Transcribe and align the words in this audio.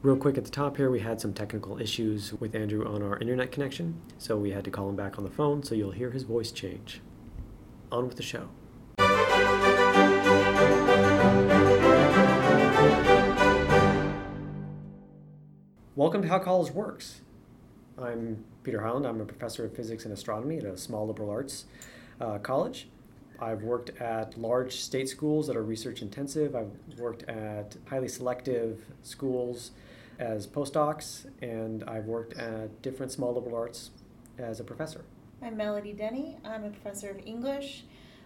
Real 0.00 0.16
quick 0.16 0.38
at 0.38 0.44
the 0.44 0.50
top 0.50 0.76
here, 0.76 0.92
we 0.92 1.00
had 1.00 1.20
some 1.20 1.32
technical 1.32 1.80
issues 1.80 2.32
with 2.34 2.54
Andrew 2.54 2.86
on 2.86 3.02
our 3.02 3.18
internet 3.18 3.50
connection, 3.50 4.00
so 4.16 4.36
we 4.36 4.52
had 4.52 4.62
to 4.62 4.70
call 4.70 4.88
him 4.88 4.94
back 4.94 5.18
on 5.18 5.24
the 5.24 5.30
phone, 5.30 5.64
so 5.64 5.74
you'll 5.74 5.90
hear 5.90 6.12
his 6.12 6.22
voice 6.22 6.52
change. 6.52 7.00
On 7.90 8.06
with 8.06 8.16
the 8.16 8.22
show. 8.22 8.48
Welcome 15.96 16.22
to 16.22 16.28
How 16.28 16.38
College 16.38 16.72
Works. 16.72 17.22
I'm 18.00 18.44
Peter 18.62 18.80
Highland. 18.80 19.04
I'm 19.04 19.20
a 19.20 19.24
professor 19.24 19.64
of 19.64 19.74
physics 19.74 20.04
and 20.04 20.14
astronomy 20.14 20.58
at 20.58 20.64
a 20.64 20.76
small 20.76 21.08
liberal 21.08 21.28
arts 21.28 21.64
uh, 22.20 22.38
college. 22.38 22.86
I've 23.40 23.62
worked 23.62 23.90
at 24.00 24.38
large 24.38 24.76
state 24.76 25.08
schools 25.08 25.48
that 25.48 25.56
are 25.56 25.62
research 25.64 26.02
intensive. 26.02 26.54
I've 26.54 26.70
worked 26.98 27.24
at 27.24 27.76
highly 27.88 28.08
selective 28.08 28.84
schools 29.02 29.72
as 30.18 30.46
postdocs, 30.46 31.26
and 31.42 31.84
I've 31.84 32.06
worked 32.06 32.34
at 32.34 32.82
different 32.82 33.12
small 33.12 33.34
liberal 33.34 33.56
arts 33.56 33.90
as 34.38 34.60
a 34.60 34.64
professor. 34.64 35.04
I'm 35.42 35.56
Melody 35.56 35.92
Denny. 35.92 36.36
I'm 36.44 36.64
a 36.64 36.70
professor 36.70 37.10
of 37.10 37.20
English. 37.24 37.84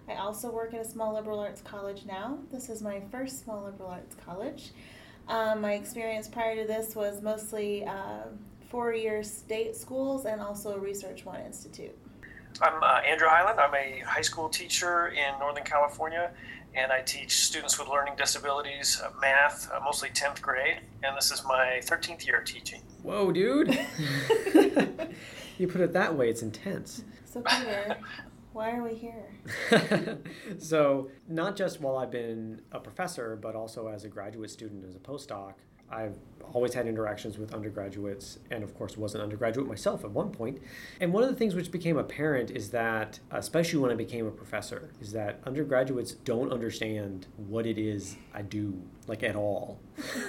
I 0.09 0.15
also 0.15 0.51
work 0.51 0.75
at 0.75 0.81
a 0.81 0.85
small 0.85 1.15
liberal 1.15 1.39
arts 1.39 1.61
college 1.61 2.05
now. 2.07 2.39
This 2.51 2.69
is 2.69 2.83
my 2.83 3.01
first 3.11 3.45
small 3.45 3.63
liberal 3.65 3.91
arts 3.91 4.17
college. 4.25 4.71
Um, 5.29 5.61
my 5.61 5.75
experience 5.75 6.27
prior 6.27 6.57
to 6.57 6.67
this 6.67 6.97
was 6.97 7.23
mostly 7.23 7.85
uh, 7.85 8.25
four 8.71 8.93
year 8.95 9.23
state 9.23 9.77
schools 9.77 10.25
and 10.25 10.41
also 10.41 10.79
Research 10.79 11.25
One 11.25 11.41
Institute. 11.43 11.97
I'm 12.61 12.83
uh, 12.83 13.01
Andrew 13.07 13.29
Highland. 13.29 13.61
I'm 13.61 13.75
a 13.75 14.01
high 14.01 14.23
school 14.23 14.49
teacher 14.49 15.09
in 15.09 15.39
Northern 15.39 15.65
California, 15.65 16.33
and 16.75 16.93
I 16.93 17.01
teach 17.03 17.45
students 17.45 17.79
with 17.79 17.89
learning 17.89 18.15
disabilities 18.17 19.01
uh, 19.05 19.11
math, 19.21 19.71
uh, 19.73 19.81
mostly 19.85 20.09
10th 20.11 20.41
grade, 20.41 20.79
and 21.03 21.17
this 21.17 21.31
is 21.31 21.45
my 21.45 21.81
13th 21.83 22.27
year 22.27 22.43
teaching. 22.43 22.83
Whoa, 23.03 23.33
dude! 23.33 23.69
you 25.59 25.69
put 25.69 25.81
it 25.81 25.93
that 25.93 26.15
way, 26.15 26.31
it's 26.31 26.43
intense. 26.43 27.05
So, 27.25 27.43
Peter, 27.43 27.99
why 28.53 28.77
are 28.77 28.83
we 28.83 28.95
here? 28.95 30.19
so, 30.59 31.11
not 31.29 31.57
just 31.57 31.81
while 31.81 31.99
I've 31.99 32.11
been 32.11 32.63
a 32.71 32.81
professor, 32.81 33.37
but 33.37 33.55
also 33.55 33.89
as 33.89 34.05
a 34.05 34.09
graduate 34.09 34.51
student, 34.51 34.85
as 34.85 34.95
a 34.95 34.99
postdoc, 34.99 35.55
I've 35.93 36.17
always 36.53 36.75
had 36.75 36.87
interactions 36.87 37.39
with 37.39 37.55
undergraduates, 37.55 38.39
and 38.51 38.63
of 38.63 38.75
course, 38.75 38.97
was 38.97 39.15
an 39.15 39.21
undergraduate 39.21 39.67
myself 39.67 40.05
at 40.05 40.11
one 40.11 40.31
point. 40.31 40.61
And 41.01 41.13
one 41.13 41.23
of 41.23 41.31
the 41.31 41.37
things 41.37 41.55
which 41.55 41.71
became 41.71 41.97
apparent 41.97 42.51
is 42.51 42.71
that, 42.71 43.21
especially 43.31 43.79
when 43.79 43.91
I 43.91 43.95
became 43.95 44.27
a 44.27 44.31
professor, 44.31 44.91
is 45.01 45.13
that 45.13 45.41
undergraduates 45.45 46.13
don't 46.13 46.53
understand 46.53 47.27
what 47.37 47.67
it 47.67 47.79
is 47.79 48.17
I 48.35 48.43
do, 48.43 48.83
like 49.07 49.23
at 49.23 49.37
all. 49.37 49.81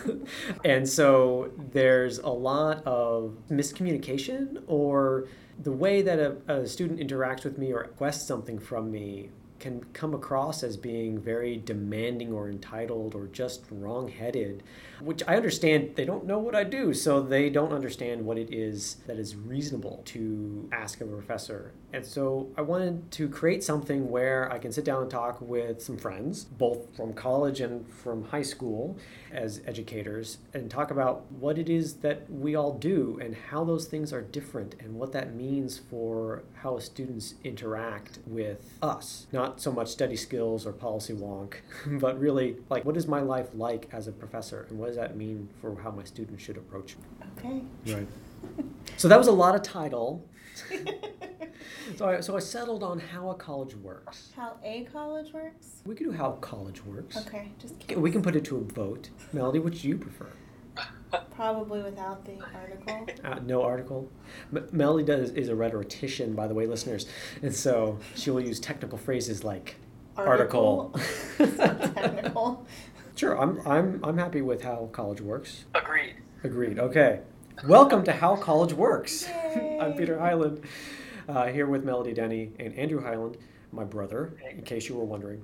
and 0.66 0.88
so 0.88 1.52
there's 1.72 2.20
a 2.20 2.30
lot 2.30 2.86
of 2.86 3.38
miscommunication 3.50 4.64
or 4.68 5.28
the 5.62 5.72
way 5.72 6.02
that 6.02 6.20
a, 6.20 6.38
a 6.48 6.68
student 6.68 7.00
interacts 7.00 7.44
with 7.44 7.58
me 7.58 7.72
or 7.72 7.82
requests 7.82 8.28
something 8.28 8.60
from 8.60 8.92
me 8.92 9.30
can 9.64 9.82
come 9.94 10.14
across 10.14 10.62
as 10.62 10.76
being 10.76 11.18
very 11.18 11.56
demanding 11.56 12.34
or 12.34 12.50
entitled 12.50 13.16
or 13.16 13.28
just 13.28 13.64
wrong-headed 13.72 14.62
which 15.00 15.24
i 15.26 15.38
understand 15.38 15.96
they 15.96 16.04
don't 16.04 16.26
know 16.26 16.38
what 16.38 16.54
i 16.54 16.66
do 16.66 16.94
so 16.94 17.22
they 17.22 17.50
don't 17.50 17.72
understand 17.72 18.26
what 18.26 18.38
it 18.38 18.54
is 18.54 18.98
that 19.08 19.18
is 19.18 19.38
reasonable 19.38 20.02
to 20.04 20.68
ask 20.74 21.00
of 21.00 21.08
a 21.08 21.16
professor. 21.16 21.72
And 21.94 22.06
so 22.06 22.50
i 22.58 22.62
wanted 22.62 23.10
to 23.12 23.30
create 23.30 23.64
something 23.64 24.10
where 24.10 24.52
i 24.52 24.60
can 24.60 24.74
sit 24.74 24.84
down 24.84 25.02
and 25.02 25.10
talk 25.10 25.40
with 25.40 25.82
some 25.82 25.98
friends 25.98 26.44
both 26.44 26.94
from 26.98 27.14
college 27.14 27.62
and 27.62 27.88
from 27.88 28.26
high 28.26 28.42
school 28.42 28.98
as 29.34 29.62
educators 29.66 30.38
and 30.54 30.70
talk 30.70 30.92
about 30.92 31.32
what 31.32 31.58
it 31.58 31.70
is 31.70 31.96
that 31.96 32.30
we 32.30 32.56
all 32.56 32.74
do 32.74 33.20
and 33.22 33.36
how 33.50 33.64
those 33.64 33.86
things 33.88 34.12
are 34.12 34.22
different 34.22 34.76
and 34.80 34.96
what 34.96 35.12
that 35.12 35.36
means 35.36 35.78
for 35.78 36.44
how 36.62 36.80
students 36.80 37.36
interact 37.44 38.20
with 38.26 38.78
us 38.82 39.28
not 39.32 39.44
not 39.44 39.62
so 39.62 39.72
much 39.72 39.90
study 39.90 40.16
skills 40.16 40.66
or 40.66 40.72
policy 40.72 41.14
wonk, 41.14 41.56
but 42.00 42.20
really 42.20 42.56
like 42.70 42.86
what 42.86 42.96
is 42.98 43.08
my 43.08 43.22
life 43.22 43.48
like 43.54 43.88
as 43.92 44.08
a 44.08 44.12
professor 44.12 44.66
and 44.70 44.80
what 44.80 44.88
does 44.88 44.96
that 44.96 45.16
mean 45.18 45.50
for 45.62 45.76
how 45.82 45.92
my 45.92 46.04
students 46.04 46.42
should 46.44 46.58
approach 46.58 46.96
me? 46.98 47.04
Okay. 47.38 47.62
Right. 47.94 48.08
so 48.98 49.08
that 49.08 49.18
was 49.18 49.28
a 49.28 49.32
lot 49.32 49.56
of 49.56 49.64
title. 49.64 50.26
so 51.98 52.08
I, 52.10 52.20
so 52.22 52.36
I 52.36 52.40
settled 52.40 52.84
on 52.84 53.00
how 53.00 53.30
a 53.30 53.36
college 53.36 53.76
works. 53.76 54.30
How 54.36 54.58
a 54.64 54.84
college 54.92 55.34
works? 55.34 55.82
We 55.86 55.96
could 55.96 56.06
do 56.06 56.12
how 56.12 56.32
college 56.34 56.84
works. 56.86 57.18
Okay, 57.18 57.52
just 57.60 57.76
We 57.96 58.12
can 58.12 58.22
put 58.22 58.36
it 58.36 58.46
to 58.46 58.58
a 58.58 58.62
vote. 58.62 59.10
Melody, 59.32 59.60
which 59.60 59.82
do 59.82 59.90
you 59.90 59.98
prefer? 59.98 60.28
Probably 61.36 61.84
without 61.84 62.26
the 62.26 62.38
article. 62.56 63.08
Uh, 63.24 63.40
no 63.46 63.62
article. 63.62 64.10
M- 64.56 64.68
Melody 64.72 65.04
does 65.06 65.30
is 65.32 65.48
a 65.50 65.56
rhetorician, 65.56 66.34
by 66.34 66.48
the 66.48 66.56
way, 66.56 66.66
listeners, 66.66 67.06
and 67.44 67.54
so 67.54 68.00
she 68.16 68.32
will 68.32 68.42
use 68.42 68.60
technical 68.60 68.98
phrases 68.98 69.44
like 69.44 69.76
article. 70.18 70.92
article. 71.38 71.58
technical. 71.94 72.66
Sure, 73.16 73.40
I'm 73.40 73.60
I'm 73.68 74.00
I'm 74.04 74.18
happy 74.18 74.42
with 74.42 74.64
how 74.64 74.90
college 74.92 75.22
works. 75.22 75.66
Agreed. 75.76 76.16
Agreed. 76.44 76.80
Okay. 76.80 77.20
Welcome 77.68 78.04
to 78.06 78.12
How 78.12 78.36
College 78.36 78.74
Works. 78.74 79.28
Yay. 79.28 79.78
I'm 79.82 79.94
Peter 79.94 80.18
Highland, 80.18 80.62
uh, 81.28 81.48
here 81.48 81.68
with 81.68 81.84
Melody 81.84 82.14
Denny 82.14 82.52
and 82.60 82.74
Andrew 82.76 83.02
Highland, 83.02 83.38
my 83.72 83.84
brother, 83.84 84.38
in 84.50 84.62
case 84.64 84.88
you 84.88 84.96
were 84.96 85.06
wondering. 85.06 85.44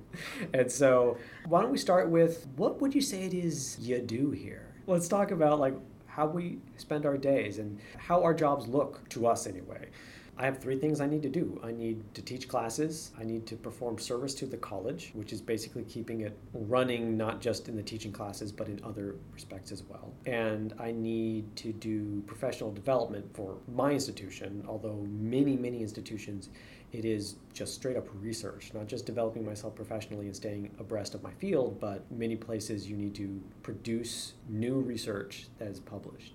And 0.54 0.70
so, 0.70 1.16
why 1.46 1.62
don't 1.62 1.72
we 1.72 1.78
start 1.78 2.08
with 2.08 2.46
what 2.56 2.80
would 2.80 2.94
you 2.94 3.00
say 3.00 3.24
it 3.24 3.34
is 3.34 3.78
you 3.80 3.98
do 4.00 4.30
here? 4.30 4.66
Let's 4.86 5.08
talk 5.08 5.30
about 5.30 5.58
like 5.58 5.74
how 6.06 6.26
we 6.26 6.58
spend 6.76 7.06
our 7.06 7.16
days 7.16 7.58
and 7.58 7.78
how 7.96 8.22
our 8.22 8.34
jobs 8.34 8.66
look 8.66 9.08
to 9.10 9.26
us 9.26 9.46
anyway. 9.46 9.88
I 10.36 10.44
have 10.44 10.58
three 10.58 10.78
things 10.78 11.00
I 11.00 11.06
need 11.06 11.22
to 11.22 11.28
do. 11.28 11.60
I 11.62 11.70
need 11.70 12.02
to 12.14 12.22
teach 12.22 12.48
classes. 12.48 13.12
I 13.18 13.24
need 13.24 13.46
to 13.46 13.56
perform 13.56 13.98
service 13.98 14.34
to 14.36 14.46
the 14.46 14.56
college, 14.56 15.10
which 15.14 15.32
is 15.32 15.40
basically 15.40 15.84
keeping 15.84 16.22
it 16.22 16.38
running 16.54 17.16
not 17.16 17.40
just 17.40 17.68
in 17.68 17.76
the 17.76 17.82
teaching 17.82 18.10
classes, 18.10 18.50
but 18.50 18.68
in 18.68 18.80
other 18.82 19.16
respects 19.34 19.70
as 19.70 19.82
well. 19.82 20.14
And 20.26 20.72
I 20.78 20.92
need 20.92 21.54
to 21.56 21.72
do 21.72 22.22
professional 22.26 22.72
development 22.72 23.26
for 23.34 23.58
my 23.74 23.92
institution, 23.92 24.64
although 24.66 25.06
many, 25.10 25.56
many 25.56 25.82
institutions 25.82 26.48
it 26.92 27.04
is 27.04 27.36
just 27.52 27.74
straight 27.74 27.96
up 27.96 28.08
research, 28.20 28.72
not 28.74 28.88
just 28.88 29.06
developing 29.06 29.46
myself 29.46 29.74
professionally 29.74 30.26
and 30.26 30.34
staying 30.34 30.70
abreast 30.78 31.14
of 31.14 31.22
my 31.22 31.32
field, 31.34 31.78
but 31.80 32.10
many 32.10 32.34
places 32.34 32.88
you 32.88 32.96
need 32.96 33.14
to 33.14 33.40
produce 33.62 34.34
new 34.48 34.80
research 34.80 35.46
that 35.58 35.68
is 35.68 35.78
published. 35.78 36.34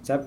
Is 0.00 0.08
that 0.08 0.24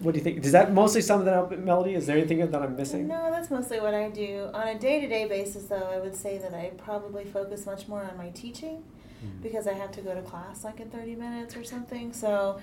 what 0.00 0.12
do 0.12 0.18
you 0.18 0.24
think? 0.24 0.42
Does 0.42 0.52
that 0.52 0.72
mostly 0.72 1.00
sum 1.00 1.24
that 1.24 1.34
up, 1.34 1.56
Melody? 1.58 1.94
Is 1.94 2.06
there 2.06 2.16
anything 2.18 2.38
that 2.50 2.62
I'm 2.62 2.76
missing? 2.76 3.06
No, 3.08 3.30
that's 3.30 3.50
mostly 3.50 3.80
what 3.80 3.94
I 3.94 4.08
do. 4.10 4.50
On 4.54 4.68
a 4.68 4.78
day 4.78 5.00
to 5.00 5.08
day 5.08 5.26
basis, 5.26 5.64
though, 5.64 5.88
I 5.92 5.98
would 5.98 6.14
say 6.14 6.38
that 6.38 6.54
I 6.54 6.72
probably 6.76 7.24
focus 7.24 7.66
much 7.66 7.88
more 7.88 8.02
on 8.02 8.16
my 8.16 8.30
teaching 8.30 8.82
Mm. 9.24 9.42
because 9.42 9.66
I 9.66 9.74
have 9.74 9.90
to 9.92 10.00
go 10.00 10.14
to 10.14 10.22
class 10.22 10.64
like 10.64 10.80
in 10.80 10.88
30 10.88 11.14
minutes 11.14 11.54
or 11.54 11.62
something. 11.62 12.10
So 12.14 12.58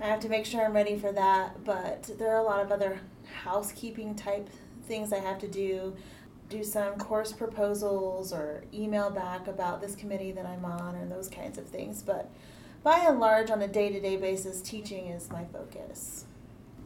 I 0.00 0.06
have 0.06 0.20
to 0.20 0.30
make 0.30 0.46
sure 0.46 0.64
I'm 0.64 0.72
ready 0.72 0.96
for 0.98 1.12
that. 1.12 1.64
But 1.64 2.04
there 2.18 2.34
are 2.34 2.38
a 2.40 2.42
lot 2.44 2.60
of 2.60 2.72
other 2.72 3.00
housekeeping 3.44 4.14
type 4.14 4.48
things 4.86 5.12
I 5.12 5.18
have 5.18 5.38
to 5.40 5.48
do. 5.48 5.94
Do 6.48 6.64
some 6.64 6.94
course 6.94 7.32
proposals 7.32 8.32
or 8.32 8.64
email 8.72 9.10
back 9.10 9.48
about 9.48 9.82
this 9.82 9.94
committee 9.94 10.32
that 10.32 10.46
I'm 10.46 10.64
on 10.64 10.94
and 10.94 11.12
those 11.12 11.28
kinds 11.28 11.58
of 11.58 11.66
things. 11.66 12.02
But 12.02 12.30
by 12.82 13.00
and 13.06 13.20
large, 13.20 13.50
on 13.50 13.60
a 13.60 13.68
day 13.68 13.92
to 13.92 14.00
day 14.00 14.16
basis, 14.16 14.62
teaching 14.62 15.08
is 15.08 15.28
my 15.30 15.44
focus. 15.52 16.24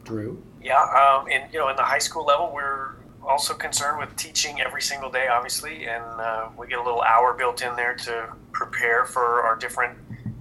Drew? 0.03 0.41
Yeah, 0.61 0.81
um, 0.81 1.27
and 1.31 1.51
you 1.51 1.59
know, 1.59 1.69
in 1.69 1.75
the 1.75 1.83
high 1.83 1.99
school 1.99 2.25
level, 2.25 2.51
we're 2.53 2.95
also 3.25 3.53
concerned 3.53 3.99
with 3.99 4.15
teaching 4.15 4.61
every 4.61 4.81
single 4.81 5.09
day, 5.09 5.27
obviously, 5.27 5.87
and 5.87 6.03
uh, 6.03 6.49
we 6.57 6.67
get 6.67 6.79
a 6.79 6.83
little 6.83 7.01
hour 7.01 7.33
built 7.33 7.61
in 7.61 7.75
there 7.75 7.95
to 7.95 8.33
prepare 8.51 9.05
for 9.05 9.43
our 9.43 9.55
different 9.55 9.97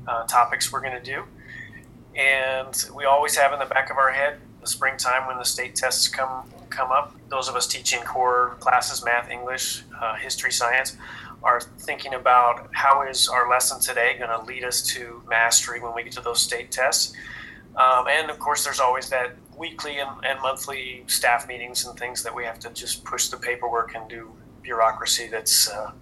uh, 0.06 0.26
topics 0.26 0.72
we're 0.72 0.80
going 0.80 0.92
to 0.92 1.02
do. 1.02 1.24
And 2.14 2.84
we 2.94 3.04
always 3.04 3.36
have 3.36 3.52
in 3.52 3.58
the 3.58 3.66
back 3.66 3.90
of 3.90 3.96
our 3.96 4.10
head 4.10 4.38
the 4.60 4.66
springtime 4.66 5.26
when 5.26 5.38
the 5.38 5.44
state 5.44 5.74
tests 5.74 6.08
come 6.08 6.48
come 6.70 6.90
up. 6.90 7.14
Those 7.28 7.48
of 7.48 7.56
us 7.56 7.66
teaching 7.66 8.00
core 8.02 8.56
classes, 8.60 9.04
math, 9.04 9.30
English, 9.30 9.84
uh, 10.00 10.14
history, 10.16 10.52
science, 10.52 10.96
are 11.42 11.60
thinking 11.60 12.14
about 12.14 12.68
how 12.72 13.02
is 13.02 13.28
our 13.28 13.48
lesson 13.50 13.80
today 13.80 14.16
going 14.18 14.30
to 14.30 14.44
lead 14.46 14.64
us 14.64 14.82
to 14.82 15.22
mastery 15.28 15.80
when 15.80 15.94
we 15.94 16.02
get 16.02 16.12
to 16.12 16.20
those 16.20 16.40
state 16.40 16.70
tests. 16.70 17.14
Um, 17.76 18.06
and 18.08 18.30
of 18.30 18.38
course, 18.38 18.64
there's 18.64 18.80
always 18.80 19.08
that 19.10 19.34
weekly 19.56 19.98
and, 19.98 20.10
and 20.24 20.40
monthly 20.40 21.04
staff 21.06 21.46
meetings 21.48 21.84
and 21.86 21.98
things 21.98 22.22
that 22.22 22.34
we 22.34 22.44
have 22.44 22.58
to 22.60 22.70
just 22.70 23.04
push 23.04 23.28
the 23.28 23.36
paperwork 23.36 23.94
and 23.94 24.08
do 24.08 24.30
bureaucracy. 24.62 25.28
That's 25.28 25.68
uh, 25.70 25.92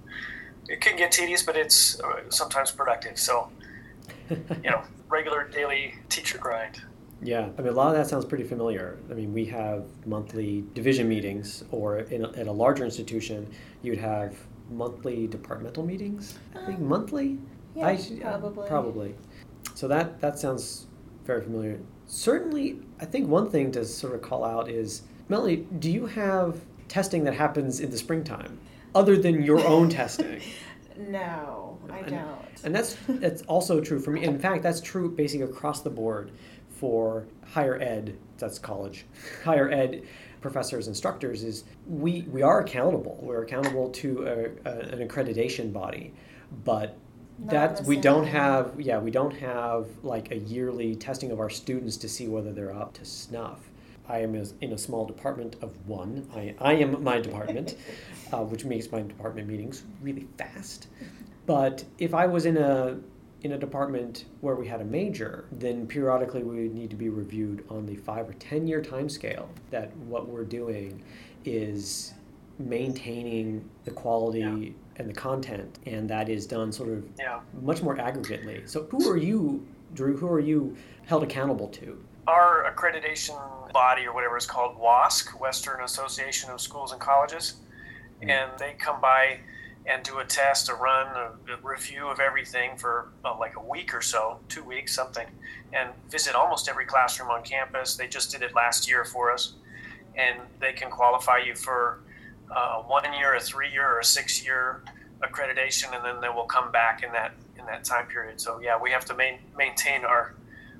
it 0.68 0.80
can 0.80 0.96
get 0.96 1.12
tedious, 1.12 1.42
but 1.42 1.56
it's 1.56 2.00
uh, 2.00 2.22
sometimes 2.28 2.70
productive. 2.70 3.18
So, 3.18 3.50
you 4.30 4.70
know, 4.70 4.82
regular 5.08 5.48
daily 5.48 5.94
teacher 6.08 6.38
grind. 6.38 6.80
Yeah, 7.22 7.48
I 7.58 7.62
mean, 7.62 7.72
a 7.72 7.76
lot 7.76 7.88
of 7.88 7.94
that 7.96 8.06
sounds 8.06 8.24
pretty 8.24 8.44
familiar. 8.44 8.98
I 9.10 9.14
mean, 9.14 9.34
we 9.34 9.44
have 9.46 9.84
monthly 10.06 10.64
division 10.72 11.06
meetings, 11.06 11.64
or 11.70 11.98
in 11.98 12.24
a, 12.24 12.30
at 12.32 12.46
a 12.46 12.52
larger 12.52 12.82
institution, 12.84 13.46
you'd 13.82 13.98
have 13.98 14.34
monthly 14.70 15.26
departmental 15.26 15.84
meetings. 15.84 16.38
I 16.54 16.64
think 16.64 16.78
Um, 16.78 16.88
monthly. 16.88 17.38
Yeah, 17.74 17.88
I- 17.88 18.18
probably. 18.22 18.68
Probably. 18.68 19.14
So 19.74 19.86
that 19.88 20.20
that 20.20 20.38
sounds 20.38 20.86
very 21.26 21.42
familiar. 21.42 21.78
Certainly, 22.06 22.80
I 23.00 23.04
think 23.06 23.28
one 23.28 23.50
thing 23.50 23.72
to 23.72 23.84
sort 23.84 24.14
of 24.14 24.22
call 24.22 24.44
out 24.44 24.68
is 24.68 25.02
Melanie, 25.28 25.66
do 25.78 25.90
you 25.90 26.06
have 26.06 26.60
testing 26.88 27.24
that 27.24 27.34
happens 27.34 27.80
in 27.80 27.90
the 27.90 27.96
springtime 27.96 28.58
other 28.94 29.16
than 29.16 29.42
your 29.42 29.64
own 29.66 29.88
testing? 30.00 30.40
No, 30.96 31.78
I 31.88 31.98
And- 32.00 32.10
don't. 32.10 32.64
And 32.64 32.74
that's 32.74 32.96
that's 33.08 33.40
also 33.42 33.80
true 33.80 34.00
for 34.00 34.10
me. 34.10 34.24
In 34.24 34.38
fact, 34.46 34.62
that's 34.62 34.80
true 34.82 35.10
basically 35.10 35.46
across 35.46 35.80
the 35.80 35.90
board 35.90 36.30
for 36.68 37.26
higher 37.46 37.80
ed, 37.80 38.16
that's 38.38 38.58
college, 38.58 39.06
higher 39.44 39.70
ed 39.70 40.02
professors, 40.42 40.88
instructors, 40.88 41.42
is 41.42 41.64
we, 41.86 42.22
we 42.30 42.40
are 42.42 42.60
accountable. 42.60 43.18
We're 43.22 43.42
accountable 43.42 43.90
to 43.90 44.26
a, 44.26 44.68
a, 44.68 44.78
an 44.94 45.06
accreditation 45.06 45.70
body, 45.72 46.12
but 46.64 46.96
The 47.46 47.82
we 47.86 47.96
don't 47.96 48.26
have 48.26 48.78
yeah 48.78 48.98
we 48.98 49.10
don't 49.10 49.34
have 49.36 49.86
like 50.02 50.30
a 50.30 50.36
yearly 50.36 50.94
testing 50.94 51.30
of 51.30 51.40
our 51.40 51.50
students 51.50 51.96
to 51.98 52.08
see 52.08 52.28
whether 52.28 52.52
they're 52.52 52.74
up 52.74 52.92
to 52.94 53.04
snuff. 53.04 53.70
I 54.08 54.18
am 54.18 54.34
in 54.34 54.72
a 54.72 54.78
small 54.78 55.06
department 55.06 55.56
of 55.62 55.70
one. 55.86 56.28
I, 56.34 56.54
I 56.58 56.74
am 56.74 57.02
my 57.02 57.20
department, 57.20 57.76
uh, 58.32 58.38
which 58.38 58.64
makes 58.64 58.90
my 58.90 59.02
department 59.02 59.46
meetings 59.48 59.84
really 60.02 60.26
fast. 60.36 60.88
But 61.46 61.84
if 61.98 62.12
I 62.12 62.26
was 62.26 62.44
in 62.44 62.56
a 62.56 62.98
in 63.42 63.52
a 63.52 63.58
department 63.58 64.26
where 64.42 64.54
we 64.54 64.66
had 64.68 64.80
a 64.80 64.84
major, 64.84 65.46
then 65.50 65.86
periodically 65.86 66.42
we 66.42 66.62
would 66.62 66.74
need 66.74 66.90
to 66.90 66.96
be 66.96 67.08
reviewed 67.08 67.64
on 67.70 67.86
the 67.86 67.96
five 67.96 68.28
or 68.28 68.34
ten 68.34 68.66
year 68.66 68.82
time 68.82 69.08
scale. 69.08 69.48
That 69.70 69.96
what 69.96 70.28
we're 70.28 70.44
doing 70.44 71.02
is 71.44 72.12
maintaining 72.58 73.68
the 73.84 73.90
quality. 73.92 74.74
And 74.96 75.08
the 75.08 75.14
content, 75.14 75.78
and 75.86 76.08
that 76.10 76.28
is 76.28 76.46
done 76.46 76.72
sort 76.72 76.90
of 76.90 77.04
Yeah. 77.18 77.40
much 77.62 77.82
more 77.82 77.96
aggregately. 77.96 78.68
So 78.68 78.84
who 78.84 79.08
are 79.10 79.16
you, 79.16 79.66
Drew? 79.94 80.16
Who 80.16 80.28
are 80.28 80.40
you 80.40 80.76
held 81.06 81.22
accountable 81.22 81.68
to? 81.68 82.02
Our 82.26 82.70
accreditation 82.72 83.36
body, 83.72 84.06
or 84.06 84.12
whatever 84.12 84.36
it's 84.36 84.46
called, 84.46 84.78
WASC, 84.78 85.40
Western 85.40 85.82
Association 85.82 86.50
of 86.50 86.60
Schools 86.60 86.92
and 86.92 87.00
Colleges, 87.00 87.56
and 88.22 88.50
they 88.58 88.74
come 88.78 89.00
by 89.00 89.40
and 89.86 90.02
do 90.02 90.18
a 90.18 90.24
test, 90.24 90.68
a 90.68 90.74
run, 90.74 91.06
a, 91.16 91.52
a 91.54 91.56
review 91.62 92.06
of 92.06 92.20
everything 92.20 92.76
for 92.76 93.08
uh, 93.24 93.36
like 93.38 93.56
a 93.56 93.60
week 93.60 93.94
or 93.94 94.02
so, 94.02 94.38
two 94.48 94.62
weeks, 94.62 94.94
something, 94.94 95.26
and 95.72 95.88
visit 96.10 96.34
almost 96.34 96.68
every 96.68 96.84
classroom 96.84 97.30
on 97.30 97.42
campus. 97.42 97.96
They 97.96 98.06
just 98.06 98.30
did 98.30 98.42
it 98.42 98.54
last 98.54 98.86
year 98.88 99.04
for 99.06 99.32
us, 99.32 99.54
and 100.16 100.38
they 100.60 100.74
can 100.74 100.90
qualify 100.90 101.38
you 101.38 101.54
for 101.54 102.00
uh, 102.50 102.82
one 102.82 103.12
year, 103.14 103.34
a 103.34 103.40
three 103.40 103.70
year, 103.70 103.88
or 103.94 104.00
a 104.00 104.04
six 104.04 104.44
year 104.44 104.82
accreditation, 105.22 105.94
and 105.94 106.04
then 106.04 106.20
they 106.20 106.28
will 106.28 106.44
come 106.44 106.70
back 106.72 107.02
in 107.02 107.12
that 107.12 107.32
in 107.58 107.66
that 107.66 107.84
time 107.84 108.06
period. 108.06 108.40
So 108.40 108.60
yeah, 108.60 108.78
we 108.80 108.90
have 108.90 109.04
to 109.06 109.14
main, 109.14 109.38
maintain 109.56 110.04
our 110.04 110.34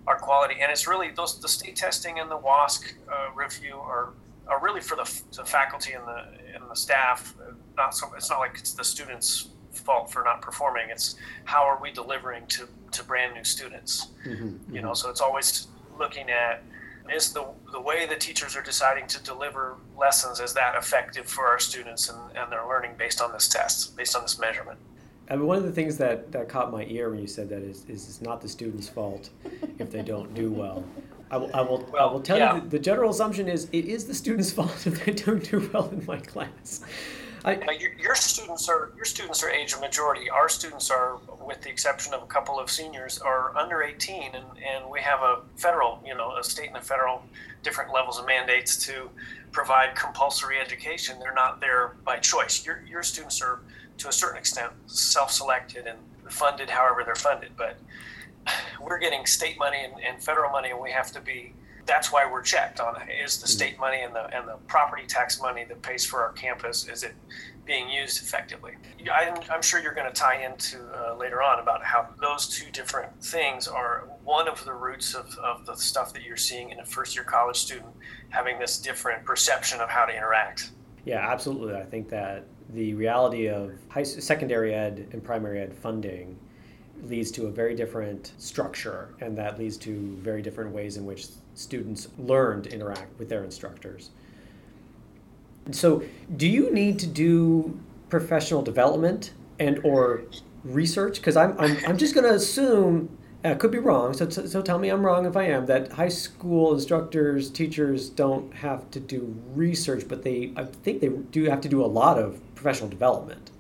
our 0.07 0.19
quality, 0.19 0.57
and 0.61 0.71
it's 0.73 0.87
really 0.87 1.11
those 1.11 1.41
the 1.41 1.49
state 1.49 1.77
testing 1.77 2.19
and 2.19 2.31
the 2.31 2.39
WASC 2.39 2.95
uh, 3.11 3.29
review 3.35 3.77
are 3.77 4.11
are 4.49 4.61
really 4.61 4.81
for 4.81 4.97
the, 4.97 5.23
the 5.37 5.45
faculty 5.45 5.93
and 5.93 6.07
the 6.07 6.25
and 6.55 6.69
the 6.69 6.77
staff. 6.77 7.35
Not 7.77 7.95
so 7.95 8.13
it's 8.17 8.31
not 8.31 8.41
like 8.41 8.57
it's 8.59 8.73
the 8.73 8.85
students' 8.85 9.51
fault 9.71 10.11
for 10.13 10.23
not 10.25 10.43
performing. 10.43 10.91
It's 10.91 11.17
how 11.45 11.63
are 11.65 11.81
we 11.81 11.93
delivering 11.93 12.47
to 12.49 12.69
to 12.93 13.05
brand 13.05 13.35
new 13.35 13.45
students. 13.45 14.09
Mm-hmm. 14.27 14.75
You 14.75 14.83
know, 14.83 14.95
so 14.95 15.11
it's 15.11 15.21
always 15.21 15.69
looking 15.99 16.31
at 16.31 16.63
is 17.13 17.33
the 17.33 17.47
the 17.73 17.81
way 17.81 18.07
the 18.07 18.17
teachers 18.17 18.57
are 18.57 18.63
deciding 18.63 19.07
to 19.09 19.23
deliver 19.23 19.77
lessons 19.97 20.41
is 20.41 20.53
that 20.55 20.75
effective 20.77 21.27
for 21.27 21.47
our 21.47 21.59
students 21.59 22.09
and, 22.09 22.19
and 22.37 22.51
their 22.51 22.67
learning 22.67 22.93
based 22.99 23.21
on 23.21 23.33
this 23.33 23.49
test, 23.49 23.97
based 23.97 24.17
on 24.17 24.23
this 24.23 24.39
measurement. 24.39 24.79
I 25.29 25.37
mean, 25.37 25.47
one 25.47 25.59
of 25.59 25.63
the 25.63 25.71
things 25.71 25.97
that, 25.99 26.33
that 26.33 26.49
caught 26.49 26.73
my 26.73 26.85
ear 26.87 27.11
when 27.11 27.21
you 27.21 27.29
said 27.29 27.49
that 27.51 27.63
is, 27.63 27.85
is 27.89 28.09
it's 28.09 28.21
not 28.21 28.41
the 28.41 28.49
student's 28.49 28.89
fault 28.89 29.31
if 29.79 29.91
they 29.91 30.03
don't 30.03 30.35
do 30.35 30.51
well. 30.51 30.85
I 31.31 31.37
will, 31.37 31.51
I 31.55 31.61
will, 31.61 31.89
I 31.99 32.05
will 32.07 32.21
tell 32.21 32.37
yeah. 32.37 32.57
you 32.57 32.61
the, 32.63 32.69
the 32.69 32.79
general 32.81 33.11
assumption 33.11 33.49
is 33.49 33.69
it 33.71 33.85
is 33.85 34.07
the 34.07 34.15
student's 34.15 34.51
fault 34.59 34.87
if 34.87 35.05
they 35.05 35.13
don't 35.13 35.49
do 35.49 35.71
well 35.73 35.89
in 35.91 36.05
my 36.05 36.19
class. 36.19 36.83
I, 37.45 37.53
your, 37.79 37.93
your 37.95 38.15
students 38.15 38.69
are 38.69 38.93
your 38.97 39.05
students 39.05 39.43
are 39.43 39.51
age 39.51 39.73
of 39.73 39.81
majority. 39.81 40.29
Our 40.29 40.49
students 40.49 40.91
are, 40.91 41.19
with 41.47 41.63
the 41.63 41.71
exception 41.71 42.13
of 42.13 42.23
a 42.23 42.27
couple 42.27 42.59
of 42.59 42.71
seniors, 42.71 43.19
are 43.19 43.57
under 43.57 43.83
18, 43.83 44.35
and, 44.35 44.45
and 44.59 44.91
we 44.91 45.01
have 45.01 45.21
a 45.21 45.41
federal, 45.57 46.03
you 46.05 46.15
know, 46.15 46.37
a 46.37 46.45
state 46.45 46.69
and 46.69 46.77
a 46.77 46.83
federal 46.83 47.23
different 47.63 47.93
levels 47.93 48.19
of 48.19 48.27
mandates 48.27 48.77
to 48.87 49.09
provide 49.53 49.95
compulsory 49.95 50.59
education. 50.59 51.19
They're 51.19 51.35
not 51.35 51.61
there 51.61 51.95
by 52.05 52.19
choice. 52.19 52.65
Your 52.67 52.83
your 52.87 53.03
students 53.03 53.41
are, 53.41 53.61
to 53.99 54.09
a 54.09 54.13
certain 54.13 54.39
extent, 54.39 54.73
self-selected 54.87 55.87
and 55.87 55.99
funded 56.29 56.69
however 56.69 57.03
they're 57.05 57.15
funded, 57.15 57.53
but 57.57 57.79
we're 58.83 58.99
getting 58.99 59.25
state 59.25 59.59
money 59.59 59.79
and, 59.83 59.95
and 60.05 60.23
federal 60.23 60.51
money, 60.51 60.71
and 60.71 60.81
we 60.81 60.91
have 60.91 61.11
to 61.13 61.21
be. 61.21 61.55
That's 61.87 62.13
why 62.13 62.31
we're 62.31 62.43
checked 62.43 62.81
on 62.81 62.97
is 63.09 63.41
the 63.41 63.49
state 63.49 63.79
money 63.79 64.03
and 64.03 64.15
the 64.15 64.25
and 64.37 64.47
the 64.47 64.57
property 64.67 65.05
tax 65.07 65.41
money 65.41 65.65
that 65.65 65.83
pays 65.83 66.05
for 66.05 66.23
our 66.23 66.33
campus 66.33 66.89
is 66.89 67.03
it 67.03 67.15
being 67.65 67.89
used 67.89 68.23
effectively. 68.23 68.73
I'm, 69.13 69.35
I'm 69.49 69.63
sure 69.63 69.81
you're 69.81 69.95
going 69.95 70.09
to 70.09 70.13
tie 70.13 70.45
into 70.45 70.79
uh, 70.93 71.15
later 71.15 71.41
on 71.43 71.61
about 71.61 71.85
how 71.85 72.09
those 72.21 72.49
two 72.49 72.71
different 72.73 73.23
things 73.23 73.69
are 73.69 74.09
one 74.25 74.49
of 74.49 74.65
the 74.65 74.73
roots 74.73 75.15
of, 75.15 75.37
of 75.39 75.67
the 75.67 75.77
stuff 75.77 76.13
that 76.15 76.23
you're 76.23 76.37
seeing 76.37 76.71
in 76.71 76.81
a 76.81 76.85
first 76.85 77.15
year 77.15 77.25
college 77.25 77.57
student 77.57 77.93
having 78.31 78.59
this 78.59 78.79
different 78.79 79.25
perception 79.25 79.81
of 79.81 79.89
how 79.89 80.05
to 80.05 80.13
interact. 80.15 80.71
yeah, 81.05 81.31
absolutely. 81.31 81.75
I 81.75 81.85
think 81.85 82.09
that 82.09 82.45
the 82.71 82.95
reality 82.95 83.49
of 83.49 83.73
high, 83.89 84.03
secondary 84.03 84.75
ed 84.75 85.09
and 85.13 85.23
primary 85.23 85.61
ed 85.61 85.75
funding 85.75 86.39
leads 87.05 87.31
to 87.33 87.47
a 87.47 87.51
very 87.51 87.75
different 87.75 88.33
structure, 88.39 89.15
and 89.21 89.37
that 89.39 89.59
leads 89.59 89.77
to 89.79 90.17
very 90.21 90.43
different 90.43 90.73
ways 90.73 90.97
in 90.97 91.07
which 91.07 91.29
students 91.55 92.09
learn 92.19 92.63
to 92.63 92.73
interact 92.73 93.19
with 93.19 93.29
their 93.29 93.45
instructors. 93.45 94.11
So, 95.71 96.03
do 96.37 96.49
you 96.49 96.73
need 96.73 96.99
to 97.01 97.07
do 97.07 97.79
professional 98.09 98.63
development 98.63 99.33
and 99.59 99.81
or 99.85 100.23
research? 100.65 101.17
Because 101.17 101.37
I'm, 101.37 101.59
I'm, 101.59 101.77
I'm 101.87 101.97
just 101.99 102.15
going 102.15 102.27
to 102.27 102.35
assume, 102.35 103.17
I 103.45 103.55
could 103.55 103.71
be 103.71 103.79
wrong, 103.79 104.15
so, 104.15 104.29
so 104.29 104.47
so 104.47 104.63
tell 104.63 104.79
me 104.79 104.89
I'm 104.89 105.05
wrong 105.05 105.27
if 105.27 105.37
I 105.37 105.45
am, 105.45 105.67
that 105.67 105.93
high 105.93 106.09
school 106.09 106.73
instructors, 106.75 107.51
teachers 107.51 108.09
don't 108.09 108.53
have 108.55 108.91
to 108.93 109.01
do 109.01 109.37
research, 109.55 110.05
but 110.09 110.23
they, 110.23 110.53
I 110.57 110.65
think 110.65 111.01
they 111.01 111.09
do 111.09 111.45
have 111.45 111.61
to 111.61 111.69
do 111.69 111.85
a 111.85 111.87
lot 111.87 112.19
of 112.19 112.41
professional 112.55 112.89
development. 112.89 113.51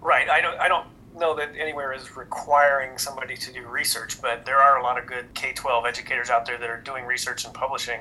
Right. 0.00 0.28
I 0.30 0.40
don't. 0.40 0.58
I 0.60 0.68
don't 0.68 0.86
know 1.16 1.34
that 1.36 1.50
anywhere 1.58 1.92
is 1.92 2.16
requiring 2.16 2.98
somebody 2.98 3.36
to 3.36 3.52
do 3.52 3.66
research, 3.66 4.20
but 4.20 4.44
there 4.44 4.58
are 4.58 4.78
a 4.78 4.82
lot 4.82 4.98
of 4.98 5.06
good 5.06 5.32
K-12 5.34 5.86
educators 5.86 6.30
out 6.30 6.46
there 6.46 6.58
that 6.58 6.68
are 6.68 6.80
doing 6.80 7.04
research 7.04 7.44
and 7.44 7.54
publishing, 7.54 8.00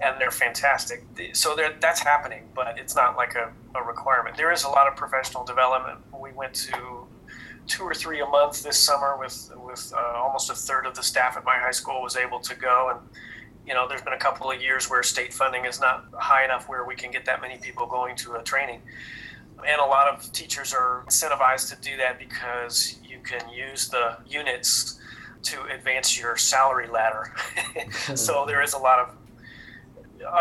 and 0.00 0.20
they're 0.20 0.30
fantastic. 0.30 1.04
So 1.32 1.56
that's 1.80 2.00
happening, 2.00 2.48
but 2.54 2.78
it's 2.78 2.94
not 2.94 3.16
like 3.16 3.34
a, 3.34 3.52
a 3.74 3.82
requirement. 3.82 4.36
There 4.36 4.52
is 4.52 4.64
a 4.64 4.68
lot 4.68 4.86
of 4.86 4.96
professional 4.96 5.44
development. 5.44 5.98
We 6.18 6.32
went 6.32 6.54
to 6.54 7.06
two 7.66 7.82
or 7.84 7.94
three 7.94 8.20
a 8.20 8.26
month 8.26 8.62
this 8.62 8.76
summer 8.76 9.16
with 9.18 9.50
with 9.64 9.92
uh, 9.96 10.18
almost 10.18 10.50
a 10.50 10.54
third 10.54 10.86
of 10.86 10.94
the 10.94 11.02
staff 11.02 11.36
at 11.36 11.44
my 11.44 11.56
high 11.58 11.70
school 11.70 12.02
was 12.02 12.16
able 12.16 12.40
to 12.40 12.54
go 12.56 12.90
and 12.90 13.00
you 13.66 13.72
know 13.72 13.86
there's 13.86 14.02
been 14.02 14.12
a 14.12 14.18
couple 14.18 14.50
of 14.50 14.60
years 14.60 14.90
where 14.90 15.02
state 15.02 15.32
funding 15.32 15.64
is 15.64 15.80
not 15.80 16.04
high 16.12 16.44
enough 16.44 16.68
where 16.68 16.84
we 16.84 16.96
can 16.96 17.12
get 17.12 17.24
that 17.24 17.40
many 17.40 17.58
people 17.58 17.86
going 17.86 18.16
to 18.16 18.34
a 18.34 18.42
training 18.42 18.82
and 19.68 19.80
a 19.80 19.84
lot 19.84 20.08
of 20.08 20.30
teachers 20.32 20.72
are 20.74 21.04
incentivized 21.06 21.68
to 21.74 21.80
do 21.80 21.96
that 21.96 22.18
because 22.18 22.98
you 23.04 23.18
can 23.24 23.48
use 23.50 23.88
the 23.88 24.16
units 24.26 24.98
to 25.44 25.62
advance 25.74 26.18
your 26.18 26.36
salary 26.36 26.88
ladder. 26.88 27.32
So 28.14 28.44
there 28.46 28.62
is 28.62 28.74
a 28.74 28.78
lot 28.78 28.98
of 29.00 29.14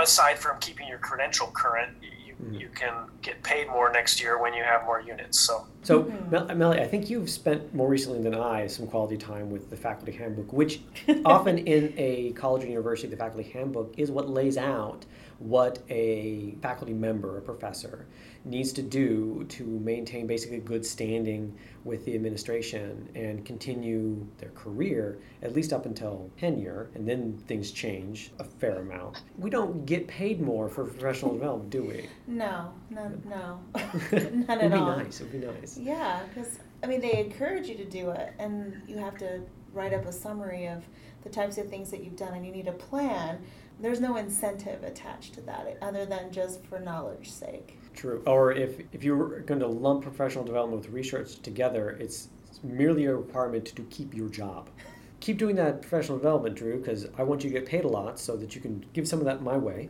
aside 0.02 0.38
from 0.38 0.60
keeping 0.60 0.88
your 0.88 1.00
credential 1.00 1.48
current 1.54 1.92
you, 2.02 2.36
you 2.60 2.70
can 2.74 2.94
get 3.22 3.42
paid 3.44 3.68
more 3.68 3.92
next 3.92 4.22
year 4.22 4.38
when 4.40 4.54
you 4.54 4.64
have 4.64 4.84
more 4.86 5.00
units 5.02 5.40
so. 5.40 5.66
So, 5.84 6.04
Mhm. 6.04 6.32
Mel- 6.32 6.56
Melly, 6.56 6.80
I 6.80 6.88
think 6.88 7.10
you've 7.10 7.30
spent 7.30 7.74
more 7.74 7.88
recently 7.88 8.22
than 8.22 8.36
I 8.36 8.68
some 8.68 8.86
quality 8.88 9.18
time 9.18 9.50
with 9.50 9.70
the 9.72 9.76
faculty 9.78 10.12
handbook, 10.12 10.52
which 10.54 10.82
often 11.26 11.58
in 11.60 11.94
a 11.98 12.32
college 12.34 12.64
or 12.64 12.68
university, 12.68 13.08
the 13.08 13.18
faculty 13.18 13.50
handbook 13.50 13.94
is 13.98 14.12
what 14.12 14.30
lays 14.30 14.58
out 14.58 15.06
what 15.42 15.80
a 15.90 16.56
faculty 16.62 16.94
member, 16.94 17.38
a 17.38 17.42
professor, 17.42 18.06
needs 18.46 18.72
to 18.74 18.82
do 18.82 19.46
to 19.50 19.64
maintain 19.64 20.28
basically 20.28 20.60
good 20.60 20.86
standing 20.86 21.56
with 21.84 22.06
the 22.06 22.14
administration 22.16 23.10
and 23.16 23.44
continue 23.46 24.26
their 24.38 24.50
career 24.52 25.20
at 25.42 25.54
least 25.54 25.74
up 25.74 25.86
until 25.86 26.30
tenure, 26.40 26.90
and 26.94 27.08
then 27.08 27.38
things 27.48 27.72
change 27.72 28.32
a 28.40 28.44
fair 28.44 28.80
amount. 28.80 29.24
We 29.38 29.50
don't 29.50 29.86
get 29.86 30.08
paid 30.08 30.42
more 30.42 30.70
for 30.70 30.86
professional 30.86 31.34
development, 31.34 31.72
do 31.72 31.84
we? 31.84 32.08
No, 32.28 32.72
none, 32.90 33.22
no, 33.26 33.60
It 34.12 34.32
would 34.48 34.50
at 34.50 34.72
be 34.72 34.78
all. 34.78 34.98
nice. 34.98 35.22
It 35.22 35.32
would 35.32 35.42
be 35.42 35.48
nice. 35.48 35.78
Yeah, 35.78 36.22
because 36.30 36.60
I 36.84 36.88
mean, 36.88 37.02
they 37.02 37.18
encourage 37.20 37.68
you 37.68 37.76
to 37.76 37.86
do 37.86 38.12
it, 38.12 38.34
and 38.40 38.82
you 38.88 38.98
have 38.98 39.18
to 39.20 39.42
write 39.74 39.94
up 39.94 40.06
a 40.06 40.12
summary 40.12 40.68
of 40.68 40.84
the 41.24 41.30
types 41.30 41.58
of 41.58 41.70
things 41.70 41.92
that 41.92 42.04
you've 42.04 42.16
done, 42.16 42.34
and 42.34 42.46
you 42.46 42.52
need 42.52 42.68
a 42.68 42.74
plan. 42.74 43.40
There's 43.82 44.00
no 44.00 44.18
incentive 44.18 44.84
attached 44.84 45.34
to 45.34 45.42
that, 45.42 45.78
other 45.82 46.06
than 46.06 46.32
just 46.32 46.64
for 46.66 46.80
knowledge 46.80 47.32
sake. 47.32 47.80
True. 47.96 48.22
Or 48.26 48.52
if, 48.52 48.80
if 48.94 49.04
you're 49.04 49.42
going 49.42 49.60
to 49.60 49.68
lump 49.68 50.04
professional 50.04 50.44
development 50.44 50.84
with 50.84 50.94
research 50.94 51.42
together, 51.42 51.98
it's, 52.00 52.30
it's 52.48 52.64
merely 52.64 53.06
a 53.06 53.16
requirement 53.16 53.66
to 53.66 53.82
keep 53.84 54.14
your 54.14 54.30
job. 54.30 54.70
keep 55.22 55.38
doing 55.38 55.56
that 55.56 55.82
professional 55.82 56.18
development, 56.18 56.56
Drew, 56.56 56.78
because 56.78 57.08
I 57.18 57.24
want 57.24 57.44
you 57.44 57.50
to 57.50 57.60
get 57.60 57.66
paid 57.66 57.86
a 57.86 57.88
lot 57.88 58.20
so 58.20 58.36
that 58.36 58.54
you 58.56 58.60
can 58.60 58.84
give 58.92 59.08
some 59.08 59.20
of 59.20 59.26
that 59.26 59.42
my 59.42 59.56
way. 59.56 59.90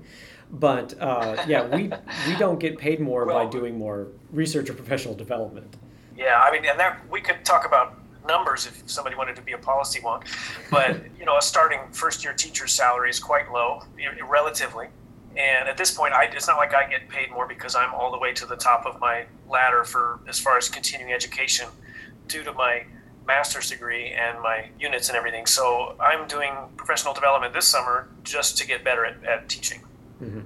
But 0.51 0.93
uh, 1.01 1.43
yeah, 1.47 1.65
we 1.75 1.89
we 2.27 2.37
don't 2.37 2.59
get 2.59 2.77
paid 2.77 2.99
more 2.99 3.25
well, 3.25 3.45
by 3.45 3.49
doing 3.49 3.79
more 3.79 4.09
research 4.31 4.69
or 4.69 4.73
professional 4.73 5.15
development. 5.15 5.77
Yeah, 6.15 6.41
I 6.41 6.51
mean, 6.51 6.65
and 6.65 6.79
that 6.79 7.09
we 7.09 7.21
could 7.21 7.43
talk 7.45 7.65
about 7.65 7.97
numbers 8.27 8.67
if 8.67 8.83
somebody 8.89 9.15
wanted 9.15 9.35
to 9.35 9.41
be 9.41 9.53
a 9.53 9.57
policy 9.57 9.99
wonk. 9.99 10.23
But 10.69 11.01
you 11.19 11.25
know, 11.25 11.37
a 11.37 11.41
starting 11.41 11.79
first 11.91 12.23
year 12.23 12.33
teacher's 12.33 12.71
salary 12.71 13.09
is 13.09 13.19
quite 13.19 13.51
low, 13.51 13.83
relatively. 14.27 14.87
And 15.37 15.69
at 15.69 15.77
this 15.77 15.91
point, 15.91 16.13
I, 16.13 16.25
it's 16.25 16.47
not 16.47 16.57
like 16.57 16.73
I 16.73 16.89
get 16.89 17.07
paid 17.07 17.31
more 17.31 17.47
because 17.47 17.73
I'm 17.73 17.93
all 17.93 18.11
the 18.11 18.19
way 18.19 18.33
to 18.33 18.45
the 18.45 18.57
top 18.57 18.85
of 18.85 18.99
my 18.99 19.25
ladder 19.49 19.85
for 19.85 20.19
as 20.27 20.39
far 20.39 20.57
as 20.57 20.67
continuing 20.67 21.13
education, 21.13 21.67
due 22.27 22.43
to 22.43 22.53
my 22.53 22.85
master's 23.25 23.69
degree 23.69 24.07
and 24.07 24.41
my 24.41 24.69
units 24.79 25.09
and 25.09 25.17
everything. 25.17 25.45
So 25.45 25.95
I'm 25.99 26.27
doing 26.27 26.53
professional 26.75 27.13
development 27.13 27.53
this 27.53 27.67
summer 27.67 28.07
just 28.23 28.57
to 28.57 28.67
get 28.67 28.83
better 28.83 29.05
at, 29.05 29.23
at 29.23 29.49
teaching. 29.49 29.81
Mm-hmm. 30.21 30.41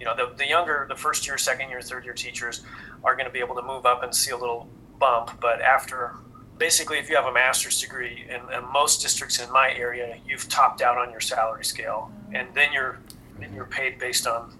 You 0.00 0.06
know, 0.06 0.14
the, 0.16 0.32
the 0.36 0.46
younger, 0.46 0.86
the 0.88 0.94
first 0.94 1.26
year, 1.26 1.36
second 1.38 1.68
year, 1.68 1.80
third 1.80 2.04
year 2.04 2.14
teachers 2.14 2.62
are 3.04 3.14
going 3.14 3.26
to 3.26 3.32
be 3.32 3.40
able 3.40 3.56
to 3.56 3.62
move 3.62 3.84
up 3.84 4.02
and 4.02 4.14
see 4.14 4.30
a 4.30 4.36
little 4.36 4.68
bump. 4.98 5.40
But 5.40 5.60
after 5.60 6.14
basically, 6.58 6.98
if 6.98 7.08
you 7.08 7.16
have 7.16 7.26
a 7.26 7.32
master's 7.32 7.80
degree, 7.80 8.26
in, 8.28 8.52
in 8.52 8.72
most 8.72 9.00
districts 9.00 9.40
in 9.40 9.50
my 9.52 9.72
area, 9.72 10.18
you've 10.26 10.48
topped 10.48 10.82
out 10.82 10.98
on 10.98 11.10
your 11.10 11.20
salary 11.20 11.64
scale, 11.64 12.10
and 12.32 12.48
then 12.54 12.72
you're 12.72 12.98
then 13.38 13.54
you're 13.54 13.66
paid 13.66 13.98
based 13.98 14.26
on 14.26 14.52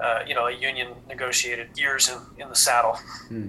uh, 0.00 0.20
you 0.26 0.34
know 0.34 0.46
a 0.46 0.52
union 0.52 0.88
negotiated 1.08 1.68
years 1.76 2.08
in, 2.08 2.42
in 2.42 2.48
the 2.48 2.56
saddle, 2.56 2.96
hmm. 3.28 3.48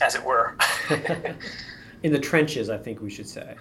as 0.00 0.14
it 0.14 0.24
were. 0.24 0.56
in 2.02 2.12
the 2.12 2.18
trenches, 2.18 2.70
I 2.70 2.78
think 2.78 3.00
we 3.00 3.10
should 3.10 3.28
say. 3.28 3.54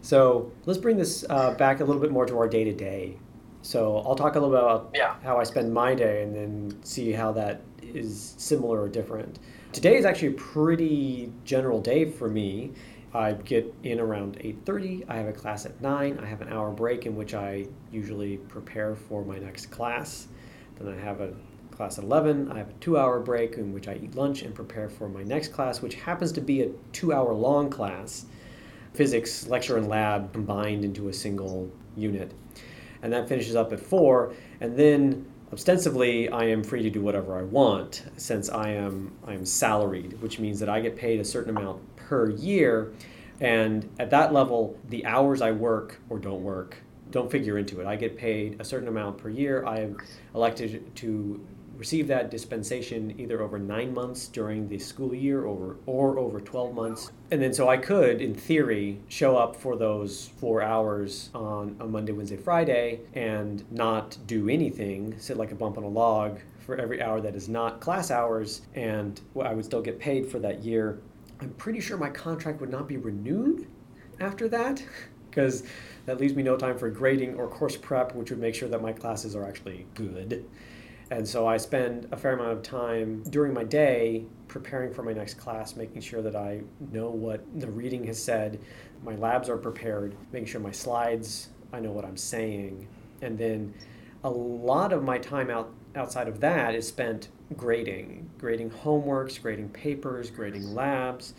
So 0.00 0.52
let's 0.66 0.78
bring 0.78 0.96
this 0.96 1.24
uh, 1.30 1.54
back 1.54 1.80
a 1.80 1.84
little 1.84 2.00
bit 2.00 2.12
more 2.12 2.26
to 2.26 2.38
our 2.38 2.48
day 2.48 2.64
to 2.64 2.72
day. 2.72 3.16
So 3.62 4.02
I'll 4.06 4.14
talk 4.14 4.36
a 4.36 4.38
little 4.38 4.54
bit 4.54 4.62
about 4.62 4.90
yeah. 4.94 5.14
how 5.22 5.38
I 5.38 5.44
spend 5.44 5.72
my 5.72 5.94
day, 5.94 6.22
and 6.22 6.34
then 6.34 6.84
see 6.84 7.12
how 7.12 7.32
that 7.32 7.62
is 7.82 8.34
similar 8.36 8.82
or 8.82 8.88
different. 8.88 9.38
Today 9.74 9.96
is 9.96 10.04
actually 10.04 10.28
a 10.28 10.32
pretty 10.34 11.32
general 11.44 11.80
day 11.80 12.04
for 12.04 12.28
me. 12.28 12.70
I 13.12 13.32
get 13.32 13.74
in 13.82 13.98
around 13.98 14.38
8:30. 14.38 15.04
I 15.08 15.16
have 15.16 15.26
a 15.26 15.32
class 15.32 15.66
at 15.66 15.82
9. 15.82 16.16
I 16.22 16.26
have 16.26 16.40
an 16.40 16.48
hour 16.48 16.70
break 16.70 17.06
in 17.06 17.16
which 17.16 17.34
I 17.34 17.66
usually 17.90 18.36
prepare 18.36 18.94
for 18.94 19.24
my 19.24 19.36
next 19.40 19.72
class. 19.72 20.28
Then 20.76 20.96
I 20.96 20.96
have 21.00 21.20
a 21.20 21.34
class 21.72 21.98
at 21.98 22.04
11. 22.04 22.52
I 22.52 22.58
have 22.58 22.70
a 22.70 22.72
2-hour 22.74 23.18
break 23.18 23.54
in 23.54 23.72
which 23.72 23.88
I 23.88 23.96
eat 23.96 24.14
lunch 24.14 24.42
and 24.42 24.54
prepare 24.54 24.88
for 24.88 25.08
my 25.08 25.24
next 25.24 25.48
class, 25.48 25.82
which 25.82 25.96
happens 25.96 26.30
to 26.32 26.40
be 26.40 26.62
a 26.62 26.68
2-hour 26.92 27.34
long 27.34 27.68
class. 27.68 28.26
Physics 28.92 29.48
lecture 29.48 29.76
and 29.76 29.88
lab 29.88 30.32
combined 30.32 30.84
into 30.84 31.08
a 31.08 31.12
single 31.12 31.68
unit. 31.96 32.32
And 33.02 33.12
that 33.12 33.28
finishes 33.28 33.56
up 33.56 33.72
at 33.72 33.80
4, 33.80 34.32
and 34.60 34.76
then 34.76 35.26
ostensibly 35.54 36.28
I 36.28 36.46
am 36.46 36.64
free 36.64 36.82
to 36.82 36.90
do 36.90 37.00
whatever 37.00 37.38
I 37.38 37.42
want 37.42 38.02
since 38.16 38.50
I 38.50 38.70
am 38.70 39.12
I 39.24 39.34
am 39.34 39.46
salaried, 39.46 40.20
which 40.20 40.40
means 40.40 40.58
that 40.58 40.68
I 40.68 40.80
get 40.80 40.96
paid 40.96 41.20
a 41.20 41.24
certain 41.24 41.56
amount 41.56 41.80
per 41.96 42.28
year 42.30 42.92
and 43.40 43.88
at 44.00 44.10
that 44.10 44.32
level 44.32 44.76
the 44.88 45.06
hours 45.06 45.40
I 45.40 45.52
work 45.52 46.00
or 46.10 46.18
don't 46.18 46.42
work 46.42 46.76
don't 47.12 47.30
figure 47.30 47.56
into 47.56 47.80
it. 47.80 47.86
I 47.86 47.94
get 47.94 48.18
paid 48.18 48.60
a 48.60 48.64
certain 48.64 48.88
amount 48.88 49.18
per 49.18 49.28
year. 49.28 49.64
I 49.64 49.78
am 49.78 49.96
elected 50.34 50.96
to 50.96 51.46
receive 51.76 52.06
that 52.08 52.30
dispensation 52.30 53.14
either 53.18 53.42
over 53.42 53.58
nine 53.58 53.92
months 53.92 54.28
during 54.28 54.68
the 54.68 54.78
school 54.78 55.14
year 55.14 55.42
or, 55.42 55.76
or 55.86 56.18
over 56.18 56.40
12 56.40 56.74
months. 56.74 57.10
And 57.30 57.40
then 57.42 57.52
so 57.52 57.68
I 57.68 57.76
could, 57.76 58.20
in 58.20 58.34
theory, 58.34 59.00
show 59.08 59.36
up 59.36 59.56
for 59.56 59.76
those 59.76 60.28
four 60.38 60.62
hours 60.62 61.30
on 61.34 61.76
a 61.80 61.86
Monday, 61.86 62.12
Wednesday, 62.12 62.36
Friday 62.36 63.00
and 63.14 63.64
not 63.70 64.16
do 64.26 64.48
anything, 64.48 65.18
sit 65.18 65.36
like 65.36 65.52
a 65.52 65.56
bump 65.56 65.78
on 65.78 65.84
a 65.84 65.88
log 65.88 66.38
for 66.64 66.76
every 66.76 67.02
hour 67.02 67.20
that 67.20 67.34
is 67.34 67.48
not 67.48 67.80
class 67.80 68.10
hours, 68.10 68.62
and 68.74 69.20
I 69.42 69.52
would 69.52 69.64
still 69.64 69.82
get 69.82 69.98
paid 69.98 70.26
for 70.26 70.38
that 70.38 70.64
year. 70.64 71.00
I'm 71.40 71.50
pretty 71.54 71.80
sure 71.80 71.96
my 71.96 72.08
contract 72.08 72.60
would 72.60 72.70
not 72.70 72.88
be 72.88 72.96
renewed 72.96 73.66
after 74.20 74.48
that 74.48 74.82
because 75.30 75.64
that 76.06 76.18
leaves 76.18 76.34
me 76.34 76.42
no 76.42 76.56
time 76.56 76.78
for 76.78 76.88
grading 76.90 77.34
or 77.34 77.48
course 77.48 77.76
prep, 77.76 78.14
which 78.14 78.30
would 78.30 78.38
make 78.38 78.54
sure 78.54 78.68
that 78.68 78.80
my 78.80 78.92
classes 78.92 79.34
are 79.34 79.44
actually 79.44 79.86
good. 79.94 80.44
And 81.10 81.26
so 81.28 81.46
I 81.46 81.58
spend 81.58 82.08
a 82.12 82.16
fair 82.16 82.32
amount 82.32 82.52
of 82.52 82.62
time 82.62 83.22
during 83.24 83.52
my 83.52 83.64
day 83.64 84.24
preparing 84.48 84.92
for 84.92 85.02
my 85.02 85.12
next 85.12 85.34
class, 85.34 85.76
making 85.76 86.00
sure 86.00 86.22
that 86.22 86.34
I 86.34 86.62
know 86.92 87.10
what 87.10 87.42
the 87.60 87.70
reading 87.70 88.04
has 88.04 88.22
said, 88.22 88.60
my 89.02 89.14
labs 89.16 89.48
are 89.48 89.58
prepared, 89.58 90.14
making 90.32 90.46
sure 90.46 90.60
my 90.60 90.70
slides, 90.70 91.48
I 91.72 91.80
know 91.80 91.92
what 91.92 92.04
I'm 92.04 92.16
saying. 92.16 92.88
And 93.20 93.36
then 93.36 93.74
a 94.22 94.30
lot 94.30 94.92
of 94.92 95.02
my 95.02 95.18
time 95.18 95.50
out, 95.50 95.72
outside 95.94 96.28
of 96.28 96.40
that 96.40 96.74
is 96.74 96.88
spent 96.88 97.28
grading, 97.56 98.30
grading 98.38 98.70
homeworks, 98.70 99.40
grading 99.40 99.68
papers, 99.70 100.30
grading 100.30 100.74
labs. 100.74 101.34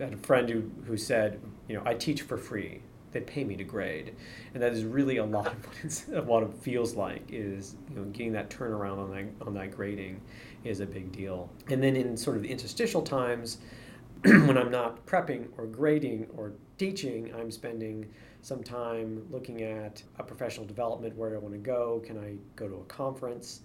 I 0.00 0.04
had 0.04 0.14
a 0.14 0.18
friend 0.18 0.48
who, 0.48 0.70
who 0.86 0.96
said, 0.96 1.40
you 1.68 1.76
know, 1.76 1.82
I 1.84 1.94
teach 1.94 2.22
for 2.22 2.38
free 2.38 2.80
they 3.14 3.20
pay 3.20 3.44
me 3.44 3.56
to 3.56 3.64
grade, 3.64 4.14
and 4.52 4.62
that 4.62 4.72
is 4.72 4.84
really 4.84 5.16
a 5.16 5.24
lot 5.24 5.46
of 5.46 5.66
what, 5.66 5.74
it's, 5.82 6.08
it 6.08 6.62
feels 6.62 6.94
like. 6.94 7.22
Is 7.30 7.76
you 7.88 7.96
know 7.96 8.04
getting 8.06 8.32
that 8.32 8.50
turnaround 8.50 8.98
on 8.98 9.10
that 9.12 9.46
on 9.46 9.54
that 9.54 9.70
grading 9.70 10.20
is 10.64 10.80
a 10.80 10.86
big 10.86 11.12
deal. 11.12 11.48
And 11.70 11.82
then 11.82 11.96
in 11.96 12.16
sort 12.16 12.36
of 12.36 12.42
the 12.42 12.50
interstitial 12.50 13.00
times, 13.00 13.58
when 14.22 14.58
I'm 14.58 14.70
not 14.70 15.06
prepping 15.06 15.46
or 15.56 15.66
grading 15.66 16.26
or 16.36 16.52
teaching, 16.76 17.32
I'm 17.38 17.50
spending 17.50 18.10
some 18.42 18.62
time 18.62 19.26
looking 19.30 19.62
at 19.62 20.02
a 20.18 20.22
professional 20.22 20.66
development. 20.66 21.16
Where 21.16 21.30
do 21.30 21.36
I 21.36 21.38
want 21.38 21.54
to 21.54 21.60
go? 21.60 22.02
Can 22.04 22.18
I 22.18 22.34
go 22.56 22.68
to 22.68 22.74
a 22.74 22.84
conference? 22.84 23.60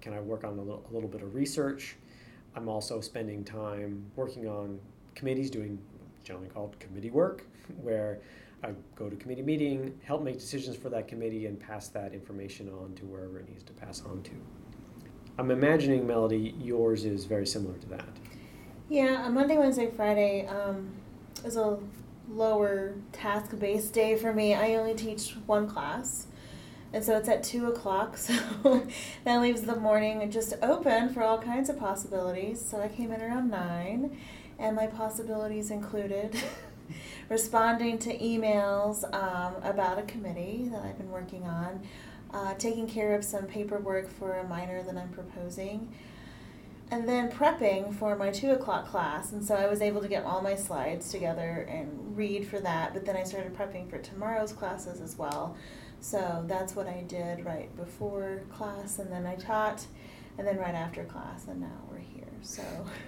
Can 0.00 0.12
I 0.12 0.20
work 0.20 0.44
on 0.44 0.58
a 0.58 0.62
little, 0.62 0.84
a 0.90 0.92
little 0.92 1.08
bit 1.08 1.22
of 1.22 1.34
research? 1.34 1.96
I'm 2.56 2.68
also 2.68 3.00
spending 3.00 3.44
time 3.44 4.04
working 4.16 4.48
on 4.48 4.78
committees, 5.14 5.50
doing 5.50 5.78
generally 6.22 6.48
called 6.48 6.78
committee 6.80 7.10
work, 7.10 7.46
where 7.82 8.20
I 8.64 8.72
go 8.96 9.10
to 9.10 9.16
committee 9.16 9.42
meeting, 9.42 9.98
help 10.04 10.22
make 10.22 10.38
decisions 10.38 10.74
for 10.76 10.88
that 10.88 11.06
committee, 11.06 11.44
and 11.46 11.60
pass 11.60 11.88
that 11.88 12.14
information 12.14 12.70
on 12.70 12.94
to 12.94 13.04
wherever 13.04 13.38
it 13.38 13.48
needs 13.48 13.62
to 13.64 13.74
pass 13.74 14.02
on 14.06 14.22
to. 14.22 14.30
I'm 15.38 15.50
imagining, 15.50 16.06
Melody, 16.06 16.54
yours 16.58 17.04
is 17.04 17.26
very 17.26 17.46
similar 17.46 17.76
to 17.76 17.88
that. 17.90 18.08
Yeah, 18.88 19.26
a 19.26 19.30
Monday, 19.30 19.58
Wednesday, 19.58 19.90
Friday 19.90 20.46
um, 20.46 20.88
is 21.44 21.56
a 21.56 21.78
lower 22.30 22.94
task 23.12 23.58
based 23.58 23.92
day 23.92 24.16
for 24.16 24.32
me. 24.32 24.54
I 24.54 24.76
only 24.76 24.94
teach 24.94 25.32
one 25.46 25.68
class. 25.68 26.26
And 26.94 27.04
so 27.04 27.18
it's 27.18 27.28
at 27.28 27.42
2 27.42 27.66
o'clock, 27.66 28.16
so 28.16 28.32
that 29.24 29.40
leaves 29.42 29.62
the 29.62 29.76
morning 29.76 30.30
just 30.30 30.54
open 30.62 31.12
for 31.12 31.22
all 31.22 31.38
kinds 31.38 31.68
of 31.68 31.78
possibilities. 31.78 32.64
So 32.64 32.80
I 32.80 32.88
came 32.88 33.12
in 33.12 33.20
around 33.20 33.50
9, 33.50 34.16
and 34.58 34.76
my 34.76 34.86
possibilities 34.86 35.70
included 35.70 36.34
responding 37.28 37.98
to 37.98 38.18
emails 38.18 39.04
um, 39.14 39.54
about 39.62 39.98
a 39.98 40.02
committee 40.02 40.68
that 40.70 40.82
I've 40.82 40.98
been 40.98 41.10
working 41.10 41.44
on, 41.44 41.82
uh, 42.32 42.54
taking 42.54 42.88
care 42.88 43.14
of 43.14 43.24
some 43.24 43.44
paperwork 43.44 44.08
for 44.08 44.38
a 44.38 44.44
minor 44.48 44.82
that 44.82 44.96
I'm 44.96 45.10
proposing, 45.10 45.92
and 46.90 47.08
then 47.08 47.30
prepping 47.30 47.94
for 47.94 48.14
my 48.16 48.30
two 48.30 48.50
o'clock 48.50 48.88
class. 48.88 49.32
And 49.32 49.44
so 49.44 49.54
I 49.54 49.66
was 49.66 49.80
able 49.80 50.00
to 50.02 50.08
get 50.08 50.24
all 50.24 50.42
my 50.42 50.54
slides 50.54 51.10
together 51.10 51.66
and 51.68 52.16
read 52.16 52.46
for 52.46 52.60
that, 52.60 52.92
but 52.92 53.04
then 53.06 53.16
I 53.16 53.24
started 53.24 53.56
prepping 53.56 53.88
for 53.88 53.98
tomorrow's 53.98 54.52
classes 54.52 55.00
as 55.00 55.16
well. 55.16 55.56
So 56.00 56.44
that's 56.46 56.76
what 56.76 56.86
I 56.86 57.02
did 57.08 57.44
right 57.46 57.74
before 57.76 58.42
class, 58.52 58.98
and 58.98 59.10
then 59.10 59.24
I 59.26 59.36
taught, 59.36 59.86
and 60.38 60.46
then 60.46 60.58
right 60.58 60.74
after 60.74 61.04
class, 61.04 61.46
and 61.48 61.60
now 61.60 61.80
we're 61.90 61.98
here. 61.98 62.24
So 62.42 62.62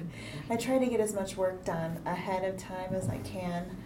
I 0.50 0.56
try 0.56 0.78
to 0.78 0.86
get 0.86 1.00
as 1.00 1.14
much 1.14 1.36
work 1.36 1.64
done 1.64 2.00
ahead 2.06 2.44
of 2.44 2.56
time 2.56 2.94
as 2.94 3.08
I 3.08 3.18
can. 3.18 3.76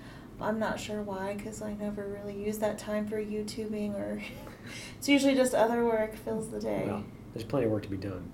I'm 0.40 0.58
not 0.58 0.80
sure 0.80 1.02
why, 1.02 1.34
because 1.34 1.60
I 1.60 1.74
never 1.74 2.06
really 2.06 2.42
use 2.42 2.58
that 2.58 2.78
time 2.78 3.06
for 3.06 3.22
YouTubing 3.22 3.94
or 3.94 4.22
it's 4.98 5.08
usually 5.08 5.34
just 5.34 5.54
other 5.54 5.84
work 5.84 6.16
fills 6.16 6.48
the 6.48 6.60
day. 6.60 6.84
Well, 6.86 7.04
there's 7.34 7.44
plenty 7.44 7.66
of 7.66 7.72
work 7.72 7.82
to 7.82 7.90
be 7.90 7.98
done. 7.98 8.32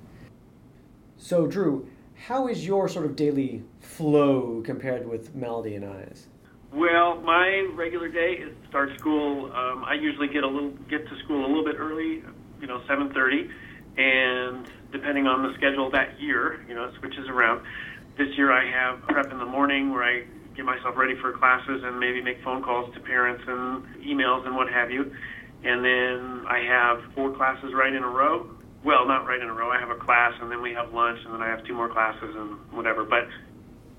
So, 1.16 1.46
Drew, 1.46 1.88
how 2.14 2.46
is 2.48 2.66
your 2.66 2.88
sort 2.88 3.06
of 3.06 3.16
daily 3.16 3.64
flow 3.80 4.62
compared 4.64 5.08
with 5.08 5.34
Melody 5.34 5.74
and 5.74 5.84
I's? 5.84 6.28
Well, 6.72 7.20
my 7.20 7.68
regular 7.74 8.08
day 8.08 8.32
is 8.32 8.54
start 8.68 8.90
school. 8.98 9.46
Um, 9.46 9.84
I 9.84 9.94
usually 9.94 10.28
get 10.28 10.44
a 10.44 10.48
little 10.48 10.70
get 10.90 11.08
to 11.08 11.18
school 11.24 11.44
a 11.44 11.48
little 11.48 11.64
bit 11.64 11.76
early, 11.78 12.22
you 12.60 12.66
know, 12.66 12.80
7:30, 12.88 13.48
and 13.96 14.70
depending 14.92 15.26
on 15.26 15.42
the 15.42 15.54
schedule 15.54 15.90
that 15.90 16.20
year, 16.20 16.64
you 16.68 16.74
know, 16.74 16.84
it 16.84 16.94
switches 16.98 17.28
around. 17.28 17.62
This 18.18 18.28
year 18.36 18.52
I 18.52 18.64
have 18.70 19.02
prep 19.08 19.30
in 19.30 19.38
the 19.38 19.46
morning 19.46 19.92
where 19.92 20.02
I 20.02 20.24
get 20.56 20.64
myself 20.64 20.96
ready 20.96 21.14
for 21.20 21.32
classes 21.32 21.82
and 21.84 22.00
maybe 22.00 22.22
make 22.22 22.42
phone 22.42 22.62
calls 22.62 22.92
to 22.94 23.00
parents 23.00 23.42
and 23.46 23.84
emails 24.00 24.46
and 24.46 24.56
what 24.56 24.68
have 24.72 24.90
you. 24.90 25.12
And 25.64 25.84
then 25.84 26.46
I 26.48 26.60
have 26.64 27.12
four 27.14 27.36
classes 27.36 27.72
right 27.74 27.92
in 27.92 28.02
a 28.02 28.08
row. 28.08 28.48
Well, 28.84 29.06
not 29.06 29.26
right 29.26 29.40
in 29.40 29.48
a 29.48 29.52
row. 29.52 29.70
I 29.70 29.80
have 29.80 29.90
a 29.90 29.98
class 29.98 30.32
and 30.40 30.50
then 30.50 30.62
we 30.62 30.72
have 30.72 30.94
lunch 30.94 31.18
and 31.24 31.34
then 31.34 31.42
I 31.42 31.48
have 31.48 31.64
two 31.64 31.74
more 31.74 31.88
classes 31.88 32.34
and 32.34 32.56
whatever. 32.72 33.04
But 33.04 33.28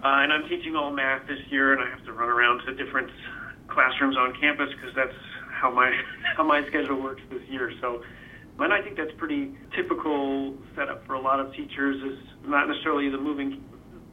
uh, 0.03 0.21
and 0.21 0.31
I'm 0.31 0.47
teaching 0.47 0.75
all 0.75 0.91
math 0.91 1.27
this 1.27 1.39
year 1.49 1.73
and 1.73 1.81
I 1.81 1.89
have 1.89 2.05
to 2.05 2.13
run 2.13 2.29
around 2.29 2.65
to 2.65 2.73
different 2.73 3.09
classrooms 3.67 4.15
on 4.15 4.33
campus 4.39 4.69
because 4.75 4.95
that's 4.95 5.15
how 5.51 5.71
my 5.71 5.91
how 6.37 6.43
my 6.43 6.65
schedule 6.67 7.01
works 7.01 7.21
this 7.29 7.41
year. 7.49 7.71
So, 7.81 8.03
and 8.65 8.73
I 8.73 8.81
think 8.81 8.97
that's 8.97 9.11
pretty 9.17 9.53
typical 9.75 10.55
setup 10.75 11.05
for 11.05 11.13
a 11.13 11.21
lot 11.21 11.39
of 11.39 11.53
teachers 11.53 11.97
is 12.01 12.19
not 12.45 12.67
necessarily 12.67 13.09
the 13.09 13.17
moving 13.17 13.63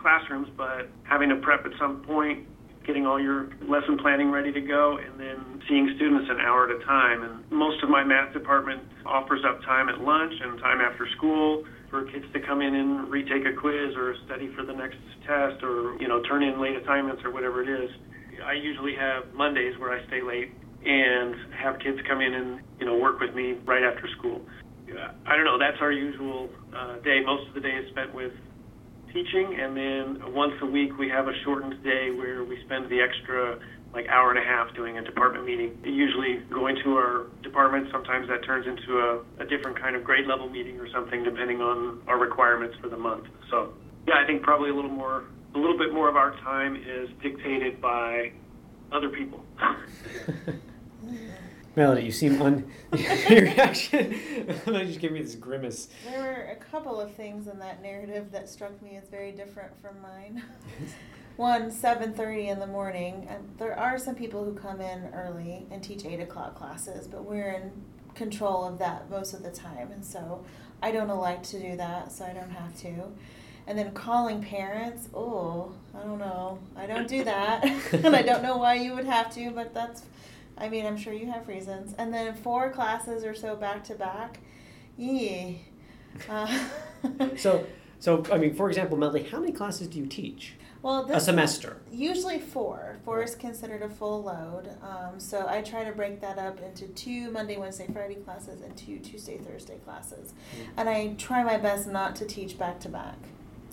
classrooms, 0.00 0.48
but 0.56 0.92
having 1.04 1.32
a 1.32 1.36
prep 1.36 1.64
at 1.64 1.72
some 1.80 2.02
point, 2.04 2.46
getting 2.86 3.06
all 3.06 3.20
your 3.20 3.48
lesson 3.64 3.96
planning 3.96 4.30
ready 4.30 4.52
to 4.52 4.60
go, 4.60 4.98
and 5.00 5.18
then 5.18 5.62
seeing 5.68 5.90
students 5.96 6.28
an 6.28 6.40
hour 6.40 6.68
at 6.68 6.76
a 6.76 6.84
time. 6.84 7.22
And 7.24 7.50
most 7.50 7.82
of 7.82 7.88
my 7.88 8.04
math 8.04 8.34
department 8.34 8.82
offers 9.06 9.40
up 9.48 9.62
time 9.62 9.88
at 9.88 10.00
lunch 10.00 10.34
and 10.42 10.60
time 10.60 10.80
after 10.80 11.08
school 11.16 11.64
for 11.88 12.04
kids 12.12 12.26
to 12.34 12.40
come 12.40 12.60
in 12.60 12.74
and 12.74 13.08
retake 13.08 13.46
a 13.46 13.56
quiz 13.58 13.96
or 13.96 14.14
study 14.26 14.52
for 14.54 14.64
the 14.64 14.74
next 14.74 14.98
test 15.26 15.62
or 15.62 15.96
you 16.00 16.08
know 16.08 16.20
turn 16.28 16.42
in 16.42 16.60
late 16.60 16.76
assignments 16.76 17.22
or 17.24 17.32
whatever 17.32 17.62
it 17.62 17.70
is. 17.70 17.90
I 18.44 18.52
usually 18.52 18.94
have 18.98 19.32
Mondays 19.32 19.78
where 19.78 19.96
I 19.96 20.04
stay 20.08 20.20
late 20.20 20.52
and 20.84 21.34
have 21.52 21.78
kids 21.78 21.98
come 22.08 22.20
in 22.20 22.34
and 22.34 22.60
you 22.78 22.86
know 22.86 22.96
work 22.98 23.20
with 23.20 23.34
me 23.34 23.54
right 23.64 23.82
after 23.82 24.08
school. 24.18 24.42
I 25.26 25.34
don't 25.34 25.44
know. 25.44 25.58
That's 25.58 25.80
our 25.80 25.90
usual 25.90 26.50
uh, 26.76 26.98
day. 27.00 27.20
Most 27.24 27.48
of 27.48 27.54
the 27.54 27.60
day 27.60 27.74
is 27.74 27.90
spent 27.90 28.14
with 28.14 28.32
teaching, 29.12 29.58
and 29.58 29.76
then 29.76 30.34
once 30.34 30.52
a 30.62 30.66
week 30.66 30.98
we 30.98 31.08
have 31.08 31.26
a 31.26 31.32
shortened 31.44 31.82
day 31.82 32.10
where 32.10 32.44
we 32.44 32.62
spend 32.64 32.90
the 32.90 33.00
extra 33.00 33.58
like 33.94 34.08
hour 34.08 34.30
and 34.30 34.38
a 34.38 34.46
half 34.46 34.74
doing 34.74 34.98
a 34.98 35.04
department 35.04 35.46
meeting. 35.46 35.78
Usually 35.84 36.38
going 36.50 36.76
to 36.84 36.96
our 36.96 37.26
department, 37.42 37.88
sometimes 37.92 38.28
that 38.28 38.44
turns 38.44 38.66
into 38.66 38.98
a, 38.98 39.42
a 39.42 39.46
different 39.46 39.80
kind 39.80 39.94
of 39.94 40.02
grade 40.02 40.26
level 40.26 40.48
meeting 40.48 40.80
or 40.80 40.90
something 40.90 41.22
depending 41.22 41.60
on 41.60 42.02
our 42.08 42.18
requirements 42.18 42.76
for 42.82 42.88
the 42.88 42.96
month. 42.96 43.24
So 43.50 43.72
yeah, 44.06 44.14
I 44.22 44.26
think 44.26 44.42
probably 44.42 44.70
a 44.70 44.74
little 44.74 44.90
more, 44.90 45.24
a 45.54 45.58
little 45.58 45.78
bit 45.78 45.94
more 45.94 46.08
of 46.08 46.16
our 46.16 46.36
time 46.40 46.76
is 46.76 47.08
dictated 47.22 47.80
by 47.80 48.32
other 48.92 49.08
people. 49.08 49.44
Melody, 51.76 52.04
you 52.04 52.12
seem 52.12 52.40
un. 52.40 52.70
your 52.96 53.42
reaction. 53.42 54.12
you 54.66 54.84
just 54.84 55.00
gave 55.00 55.10
me 55.10 55.20
this 55.20 55.34
grimace. 55.34 55.88
There 56.08 56.20
were 56.20 56.52
a 56.52 56.56
couple 56.56 57.00
of 57.00 57.12
things 57.14 57.48
in 57.48 57.58
that 57.58 57.82
narrative 57.82 58.30
that 58.30 58.48
struck 58.48 58.80
me 58.80 58.96
as 58.96 59.08
very 59.08 59.32
different 59.32 59.72
from 59.82 60.00
mine. 60.00 60.42
one 61.36 61.70
7.30 61.70 62.48
in 62.48 62.60
the 62.60 62.66
morning 62.66 63.26
and 63.28 63.42
there 63.58 63.76
are 63.76 63.98
some 63.98 64.14
people 64.14 64.44
who 64.44 64.54
come 64.54 64.80
in 64.80 65.12
early 65.12 65.66
and 65.70 65.82
teach 65.82 66.04
8 66.04 66.20
o'clock 66.20 66.54
classes 66.54 67.08
but 67.08 67.24
we're 67.24 67.50
in 67.50 67.72
control 68.14 68.64
of 68.64 68.78
that 68.78 69.10
most 69.10 69.34
of 69.34 69.42
the 69.42 69.50
time 69.50 69.90
and 69.90 70.04
so 70.04 70.44
i 70.80 70.92
don't 70.92 71.10
elect 71.10 71.44
to 71.46 71.58
do 71.58 71.76
that 71.76 72.12
so 72.12 72.24
i 72.24 72.32
don't 72.32 72.50
have 72.50 72.76
to 72.78 72.92
and 73.66 73.76
then 73.76 73.90
calling 73.90 74.40
parents 74.44 75.08
oh 75.12 75.72
i 75.92 76.04
don't 76.04 76.20
know 76.20 76.60
i 76.76 76.86
don't 76.86 77.08
do 77.08 77.24
that 77.24 77.64
and 77.92 78.14
i 78.14 78.22
don't 78.22 78.44
know 78.44 78.56
why 78.56 78.74
you 78.74 78.94
would 78.94 79.06
have 79.06 79.34
to 79.34 79.50
but 79.50 79.74
that's 79.74 80.02
i 80.58 80.68
mean 80.68 80.86
i'm 80.86 80.96
sure 80.96 81.12
you 81.12 81.30
have 81.30 81.46
reasons 81.48 81.94
and 81.98 82.12
then 82.12 82.34
four 82.34 82.70
classes 82.70 83.24
or 83.24 83.34
so 83.34 83.56
back 83.56 83.84
to 83.84 83.94
back 83.94 84.38
yeah 84.96 85.52
uh, 86.28 86.58
so 87.36 87.66
so 87.98 88.24
i 88.32 88.38
mean 88.38 88.54
for 88.54 88.68
example 88.68 88.96
melody 88.96 89.24
how 89.24 89.40
many 89.40 89.52
classes 89.52 89.88
do 89.88 89.98
you 89.98 90.06
teach 90.06 90.54
well, 90.84 91.10
a 91.10 91.18
semester. 91.18 91.78
Usually 91.90 92.38
four. 92.38 92.98
Four 93.06 93.22
is 93.22 93.34
considered 93.34 93.80
a 93.80 93.88
full 93.88 94.22
load. 94.22 94.68
Um, 94.82 95.18
so 95.18 95.46
I 95.48 95.62
try 95.62 95.82
to 95.82 95.92
break 95.92 96.20
that 96.20 96.36
up 96.36 96.60
into 96.60 96.88
two 96.88 97.30
Monday, 97.30 97.56
Wednesday, 97.56 97.88
Friday 97.90 98.16
classes 98.16 98.60
and 98.60 98.76
two 98.76 98.98
Tuesday, 98.98 99.38
Thursday 99.38 99.78
classes. 99.78 100.34
Mm-hmm. 100.34 100.70
And 100.76 100.90
I 100.90 101.14
try 101.16 101.42
my 101.42 101.56
best 101.56 101.88
not 101.88 102.14
to 102.16 102.26
teach 102.26 102.58
back 102.58 102.80
to 102.80 102.90
back. 102.90 103.16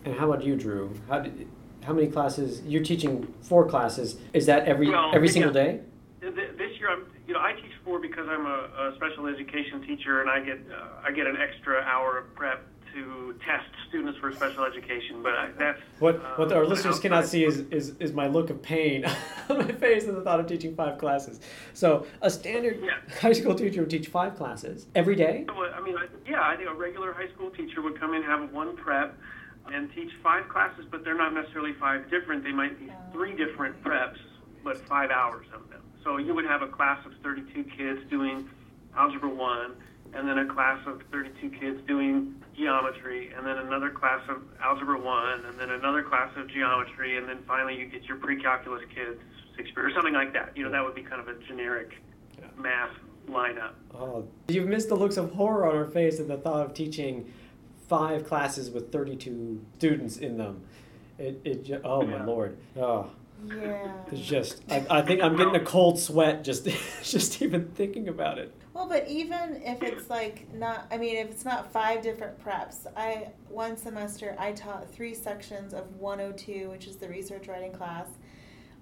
And 0.06 0.16
how 0.16 0.32
about 0.32 0.46
you, 0.46 0.56
Drew? 0.56 0.94
How 1.10 1.20
did, 1.20 1.50
how 1.84 1.92
many 1.92 2.08
classes? 2.08 2.62
You're 2.66 2.82
teaching 2.82 3.34
four 3.42 3.68
classes. 3.68 4.16
Is 4.32 4.46
that 4.46 4.66
every 4.66 4.90
well, 4.90 5.12
every 5.14 5.28
single 5.28 5.52
day? 5.52 5.82
This 6.22 6.78
year, 6.80 6.90
I'm 6.90 7.06
you 7.28 7.34
know 7.34 7.40
I 7.40 7.54
teach 7.54 7.72
four 7.84 8.00
because 8.00 8.28
I'm 8.30 8.46
a, 8.46 8.92
a 8.92 8.94
special 8.96 9.26
education 9.26 9.82
teacher, 9.88 10.22
and 10.22 10.30
I 10.30 10.40
get 10.40 10.60
uh, 10.72 11.08
I 11.08 11.12
get 11.12 11.26
an 11.26 11.38
extra 11.38 11.82
hour 11.82 12.20
of 12.20 12.36
prep 12.36 12.64
to 12.94 13.36
test 13.46 13.70
students 13.90 14.20
for 14.20 14.32
special 14.32 14.64
education, 14.66 15.24
but 15.24 15.34
I, 15.34 15.50
that's 15.58 15.80
what 16.00 16.18
uh, 16.18 16.36
what 16.36 16.52
our 16.52 16.66
listeners 16.66 17.00
cannot 17.00 17.26
see 17.26 17.44
is, 17.44 17.60
is 17.72 17.96
is 18.00 18.14
my 18.14 18.28
look 18.28 18.50
of 18.50 18.62
pain 18.62 19.06
on 19.50 19.58
my 19.58 19.72
face 19.72 20.08
at 20.08 20.14
the 20.14 20.22
thought 20.22 20.40
of 20.40 20.48
teaching 20.48 20.76
five 20.76 20.98
classes. 20.98 21.40
So 21.74 22.06
a 22.22 22.30
standard 22.30 22.80
yeah. 22.84 23.00
high 23.20 23.34
school 23.34 23.56
teacher 23.56 23.82
would 23.82 23.90
teach 23.90 24.08
five 24.08 24.36
classes 24.36 24.88
every 24.94 25.16
day. 25.16 25.46
I 25.50 25.82
mean, 25.82 25.96
yeah, 26.28 26.44
I 26.44 26.56
think 26.56 26.70
a 26.70 26.74
regular 26.74 27.14
high 27.14 27.30
school 27.34 27.50
teacher 27.50 27.82
would 27.82 28.00
come 28.00 28.14
in 28.14 28.22
have 28.24 28.52
one 28.52 28.76
prep 28.78 29.18
and 29.74 29.92
teach 29.94 30.12
five 30.24 30.48
classes, 30.50 30.86
but 30.92 31.04
they're 31.04 31.18
not 31.18 31.34
necessarily 31.34 31.74
five 31.80 32.10
different. 32.10 32.44
They 32.44 32.52
might 32.52 32.80
be 32.80 32.92
three 33.12 33.36
different 33.36 33.82
preps, 33.84 34.18
but 34.64 34.78
five 34.88 35.12
hours 35.12 35.46
of 35.54 35.70
them. 35.70 35.82
So 36.04 36.18
you 36.18 36.34
would 36.34 36.46
have 36.46 36.62
a 36.62 36.68
class 36.68 37.06
of 37.06 37.14
32 37.24 37.64
kids 37.78 38.00
doing 38.10 38.50
algebra 38.98 39.30
one, 39.30 39.74
and 40.14 40.28
then 40.28 40.40
a 40.40 40.54
class 40.54 40.80
of 40.88 41.02
32 41.12 41.50
kids 41.52 41.80
doing 41.88 42.36
geometry, 42.58 43.32
and 43.36 43.46
then 43.46 43.58
another 43.58 43.90
class 43.90 44.22
of 44.30 44.42
algebra 44.62 45.00
one, 45.00 45.46
and 45.46 45.60
then 45.60 45.70
another 45.70 46.04
class 46.04 46.32
of 46.38 46.50
geometry, 46.50 47.18
and 47.18 47.28
then 47.28 47.40
finally 47.48 47.78
you 47.78 47.86
get 47.86 48.04
your 48.04 48.18
pre-calculus 48.18 48.84
kids, 48.94 49.20
sixth 49.56 49.74
or 49.78 49.92
something 49.94 50.14
like 50.14 50.34
that. 50.34 50.56
You 50.56 50.64
know, 50.64 50.72
that 50.72 50.84
would 50.84 50.96
be 50.96 51.04
kind 51.04 51.22
of 51.22 51.28
a 51.28 51.40
generic 51.48 51.92
yeah. 52.38 52.48
math 52.58 52.92
lineup. 53.30 53.74
Oh, 53.94 54.28
you've 54.48 54.68
missed 54.68 54.90
the 54.90 54.96
looks 54.96 55.18
of 55.18 55.32
horror 55.34 55.66
on 55.68 55.76
our 55.76 55.86
face 55.86 56.20
at 56.20 56.28
the 56.28 56.38
thought 56.38 56.66
of 56.66 56.74
teaching 56.74 57.32
five 57.88 58.26
classes 58.26 58.70
with 58.70 58.92
32 58.92 59.64
students 59.78 60.18
in 60.18 60.38
them. 60.38 60.62
It, 61.18 61.42
it, 61.44 61.82
oh 61.84 62.02
yeah. 62.02 62.18
my 62.18 62.26
lord. 62.26 62.58
Oh. 62.78 63.12
Yeah. 63.46 63.92
It's 64.12 64.22
just, 64.22 64.62
I, 64.70 64.86
I 64.90 65.02
think 65.02 65.22
I'm 65.22 65.36
getting 65.36 65.56
a 65.56 65.64
cold 65.64 66.00
sweat 66.00 66.44
just, 66.44 66.68
just 67.04 67.42
even 67.42 67.68
thinking 67.70 68.08
about 68.08 68.38
it. 68.38 68.54
Well, 68.74 68.88
but 68.88 69.08
even 69.08 69.62
if 69.64 69.84
it's 69.84 70.10
like 70.10 70.54
not, 70.54 70.88
I 70.92 70.98
mean, 70.98 71.18
if 71.18 71.30
it's 71.30 71.46
not 71.46 71.72
five 71.72 72.02
different 72.02 72.44
preps, 72.44 72.88
I, 72.96 73.30
one 73.50 73.78
semester, 73.78 74.36
I 74.40 74.54
taught 74.54 74.90
three 74.90 75.14
sections 75.14 75.74
of 75.74 75.96
102, 75.98 76.70
which 76.70 76.88
is 76.88 76.96
the 76.98 77.10
research 77.10 77.48
writing 77.48 77.74
class, 77.74 78.08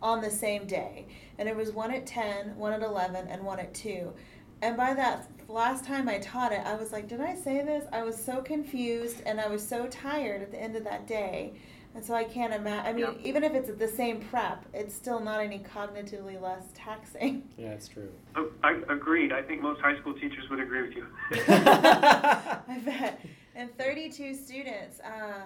on 0.01 0.21
the 0.21 0.29
same 0.29 0.65
day. 0.65 1.07
And 1.37 1.49
it 1.49 1.55
was 1.55 1.71
one 1.71 1.91
at 1.91 2.05
10, 2.05 2.55
one 2.55 2.73
at 2.73 2.81
11, 2.81 3.27
and 3.27 3.43
one 3.43 3.59
at 3.59 3.73
2. 3.73 4.13
And 4.61 4.77
by 4.77 4.93
that 4.93 5.29
last 5.47 5.85
time 5.85 6.07
I 6.07 6.19
taught 6.19 6.51
it, 6.51 6.61
I 6.65 6.75
was 6.75 6.91
like, 6.91 7.07
did 7.07 7.21
I 7.21 7.35
say 7.35 7.63
this? 7.63 7.85
I 7.91 8.03
was 8.03 8.21
so 8.21 8.41
confused 8.41 9.21
and 9.25 9.39
I 9.39 9.47
was 9.47 9.65
so 9.65 9.87
tired 9.87 10.41
at 10.41 10.51
the 10.51 10.61
end 10.61 10.75
of 10.75 10.83
that 10.83 11.07
day 11.07 11.53
and 11.99 12.05
so 12.05 12.13
I 12.13 12.23
can't 12.23 12.53
imagine. 12.53 12.85
I 12.85 12.93
mean, 12.93 13.19
even 13.25 13.43
if 13.43 13.53
it's 13.53 13.69
the 13.77 13.87
same 13.89 14.21
prep, 14.21 14.63
it's 14.73 14.95
still 14.95 15.19
not 15.19 15.41
any 15.41 15.59
cognitively 15.59 16.41
less 16.41 16.63
taxing. 16.73 17.43
Yeah, 17.57 17.71
it's 17.71 17.89
true. 17.89 18.09
Oh, 18.37 18.49
I 18.63 18.79
agreed. 18.87 19.33
I 19.33 19.41
think 19.41 19.61
most 19.61 19.81
high 19.81 19.99
school 19.99 20.13
teachers 20.13 20.49
would 20.49 20.61
agree 20.61 20.81
with 20.81 20.95
you. 20.95 21.05
I 21.49 22.81
bet. 22.85 23.19
And 23.53 23.77
32 23.77 24.33
students. 24.33 25.01
Uh, 25.01 25.41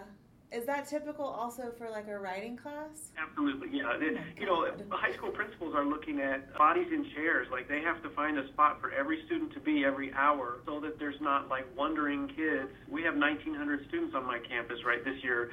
is 0.51 0.65
that 0.65 0.87
typical 0.87 1.25
also 1.25 1.71
for 1.75 1.89
like 1.89 2.07
a 2.07 2.19
writing 2.19 2.55
class? 2.55 3.09
Absolutely, 3.17 3.69
yeah. 3.71 3.85
Oh 3.87 3.99
you 4.37 4.45
know, 4.45 4.67
high 4.91 5.13
school 5.13 5.31
principals 5.31 5.73
are 5.75 5.83
looking 5.83 6.21
at 6.21 6.55
bodies 6.55 6.87
in 6.91 7.09
chairs. 7.15 7.47
Like 7.51 7.67
they 7.67 7.81
have 7.81 8.03
to 8.03 8.09
find 8.11 8.37
a 8.37 8.47
spot 8.49 8.79
for 8.79 8.91
every 8.91 9.25
student 9.25 9.51
to 9.53 9.59
be 9.59 9.83
every 9.83 10.13
hour 10.13 10.59
so 10.67 10.79
that 10.81 10.99
there's 10.99 11.19
not 11.19 11.49
like 11.49 11.65
wandering 11.75 12.27
kids. 12.27 12.69
We 12.87 13.01
have 13.01 13.15
1,900 13.15 13.87
students 13.87 14.13
on 14.15 14.27
my 14.27 14.37
campus 14.37 14.77
right 14.85 15.03
this 15.03 15.23
year 15.23 15.49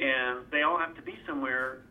and 0.00 0.40
they 0.50 0.62
all 0.62 0.78
have 0.78 0.94
to 0.96 1.02
be 1.02 1.14
somewhere. 1.26 1.82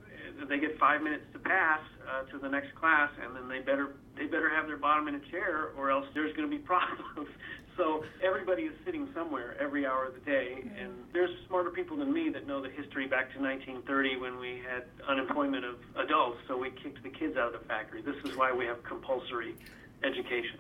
They 0.48 0.58
get 0.58 0.80
five 0.80 1.02
minutes 1.02 1.26
to 1.34 1.40
pass 1.40 1.82
uh, 2.08 2.24
to 2.32 2.40
the 2.40 2.50
next 2.50 2.74
class, 2.76 3.12
and 3.24 3.36
then 3.36 3.48
they 3.48 3.60
better 3.60 3.96
they 4.18 4.26
better 4.26 4.50
have 4.50 4.68
their 4.68 4.78
bottom 4.78 5.08
in 5.08 5.16
a 5.16 5.20
chair, 5.32 5.72
or 5.78 5.92
else 5.92 6.06
there's 6.14 6.36
going 6.36 6.50
to 6.50 6.56
be 6.56 6.62
problems. 6.64 7.30
so 7.78 8.04
everybody 8.24 8.64
is 8.64 8.74
sitting 8.86 9.08
somewhere 9.14 9.56
every 9.60 9.86
hour 9.86 10.06
of 10.06 10.14
the 10.14 10.20
day, 10.22 10.64
and 10.80 10.92
there's 11.14 11.30
smarter 11.48 11.70
people 11.70 11.98
than 11.98 12.12
me 12.12 12.30
that 12.30 12.48
know 12.48 12.62
the 12.62 12.70
history 12.70 13.08
back 13.08 13.32
to 13.34 13.42
1930 13.42 14.18
when 14.18 14.40
we 14.40 14.62
had 14.70 14.84
unemployment 15.08 15.66
of 15.66 15.76
adults, 15.98 16.40
so 16.48 16.58
we 16.58 16.72
kicked 16.72 17.02
the 17.04 17.10
kids 17.10 17.38
out 17.38 17.54
of 17.54 17.62
the 17.62 17.68
factory. 17.68 18.02
This 18.02 18.18
is 18.26 18.38
why 18.38 18.52
we 18.52 18.66
have 18.66 18.84
compulsory 18.84 19.56
education. 20.04 20.60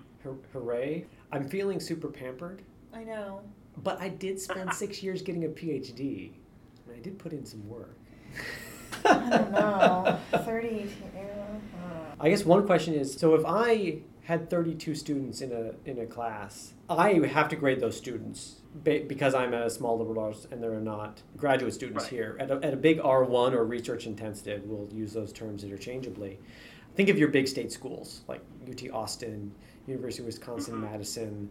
Hooray! 0.53 1.05
I'm 1.31 1.47
feeling 1.47 1.79
super 1.79 2.07
pampered. 2.07 2.63
I 2.93 3.03
know. 3.03 3.41
But 3.77 4.01
I 4.01 4.09
did 4.09 4.39
spend 4.39 4.73
six 4.73 5.01
years 5.01 5.21
getting 5.21 5.45
a 5.45 5.49
PhD. 5.49 6.31
I 6.95 6.99
did 6.99 7.17
put 7.17 7.33
in 7.33 7.45
some 7.45 7.67
work. 7.67 7.97
I 9.05 9.29
don't 9.29 9.51
know. 9.51 10.19
32. 10.31 10.89
I 12.19 12.29
guess 12.29 12.43
one 12.43 12.65
question 12.65 12.93
is 12.93 13.13
so 13.13 13.35
if 13.35 13.43
I 13.45 13.99
had 14.23 14.49
32 14.49 14.93
students 14.93 15.41
in 15.41 15.51
a 15.51 15.89
in 15.89 15.99
a 15.99 16.05
class, 16.05 16.73
I 16.89 17.13
have 17.13 17.49
to 17.49 17.55
grade 17.55 17.79
those 17.79 17.97
students 17.97 18.57
because 18.83 19.33
I'm 19.33 19.53
a 19.53 19.69
small 19.69 19.97
liberal 19.97 20.19
arts 20.19 20.47
and 20.51 20.61
there 20.61 20.73
are 20.73 20.81
not 20.81 21.21
graduate 21.37 21.73
students 21.73 22.03
right. 22.03 22.11
here. 22.11 22.37
At 22.39 22.51
a, 22.51 22.59
at 22.63 22.73
a 22.73 22.77
big 22.77 22.99
R1 22.99 23.53
or 23.53 23.65
research 23.65 24.05
intensive, 24.05 24.63
we'll 24.65 24.87
use 24.93 25.13
those 25.13 25.33
terms 25.33 25.63
interchangeably. 25.63 26.39
Think 26.95 27.09
of 27.09 27.17
your 27.17 27.29
big 27.29 27.47
state 27.47 27.71
schools 27.71 28.21
like 28.27 28.41
UT 28.69 28.91
Austin, 28.91 29.51
University 29.87 30.21
of 30.21 30.27
Wisconsin 30.27 30.75
mm-hmm. 30.75 30.83
Madison, 30.83 31.49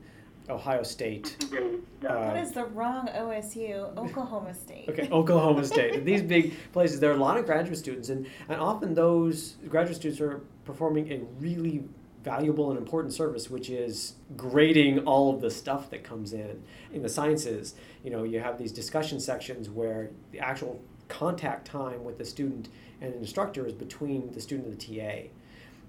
Ohio 0.48 0.82
State. 0.82 1.36
Uh, 1.52 2.14
that 2.14 2.36
is 2.36 2.52
the 2.52 2.64
wrong 2.64 3.08
OSU, 3.08 3.96
Oklahoma 3.96 4.54
State. 4.54 4.86
Okay, 4.88 5.08
Oklahoma 5.10 5.64
State. 5.64 6.04
These 6.06 6.22
big 6.22 6.54
places, 6.72 7.00
there 7.00 7.10
are 7.10 7.14
a 7.14 7.18
lot 7.18 7.36
of 7.36 7.46
graduate 7.46 7.78
students, 7.78 8.08
and, 8.08 8.26
and 8.48 8.60
often 8.60 8.94
those 8.94 9.56
graduate 9.68 9.96
students 9.96 10.20
are 10.20 10.40
performing 10.64 11.12
a 11.12 11.20
really 11.40 11.84
valuable 12.22 12.70
and 12.70 12.78
important 12.78 13.14
service, 13.14 13.48
which 13.48 13.70
is 13.70 14.14
grading 14.36 15.00
all 15.00 15.34
of 15.34 15.40
the 15.40 15.50
stuff 15.50 15.90
that 15.90 16.04
comes 16.04 16.32
in. 16.32 16.62
In 16.92 17.02
the 17.02 17.08
sciences, 17.08 17.74
you 18.04 18.10
know, 18.10 18.24
you 18.24 18.40
have 18.40 18.58
these 18.58 18.72
discussion 18.72 19.20
sections 19.20 19.70
where 19.70 20.10
the 20.32 20.40
actual 20.40 20.80
contact 21.08 21.66
time 21.66 22.04
with 22.04 22.18
the 22.18 22.24
student 22.24 22.68
and 23.00 23.14
the 23.14 23.18
instructor 23.18 23.66
is 23.66 23.72
between 23.72 24.30
the 24.32 24.40
student 24.40 24.68
and 24.68 24.78
the 24.78 25.00
TA. 25.00 25.28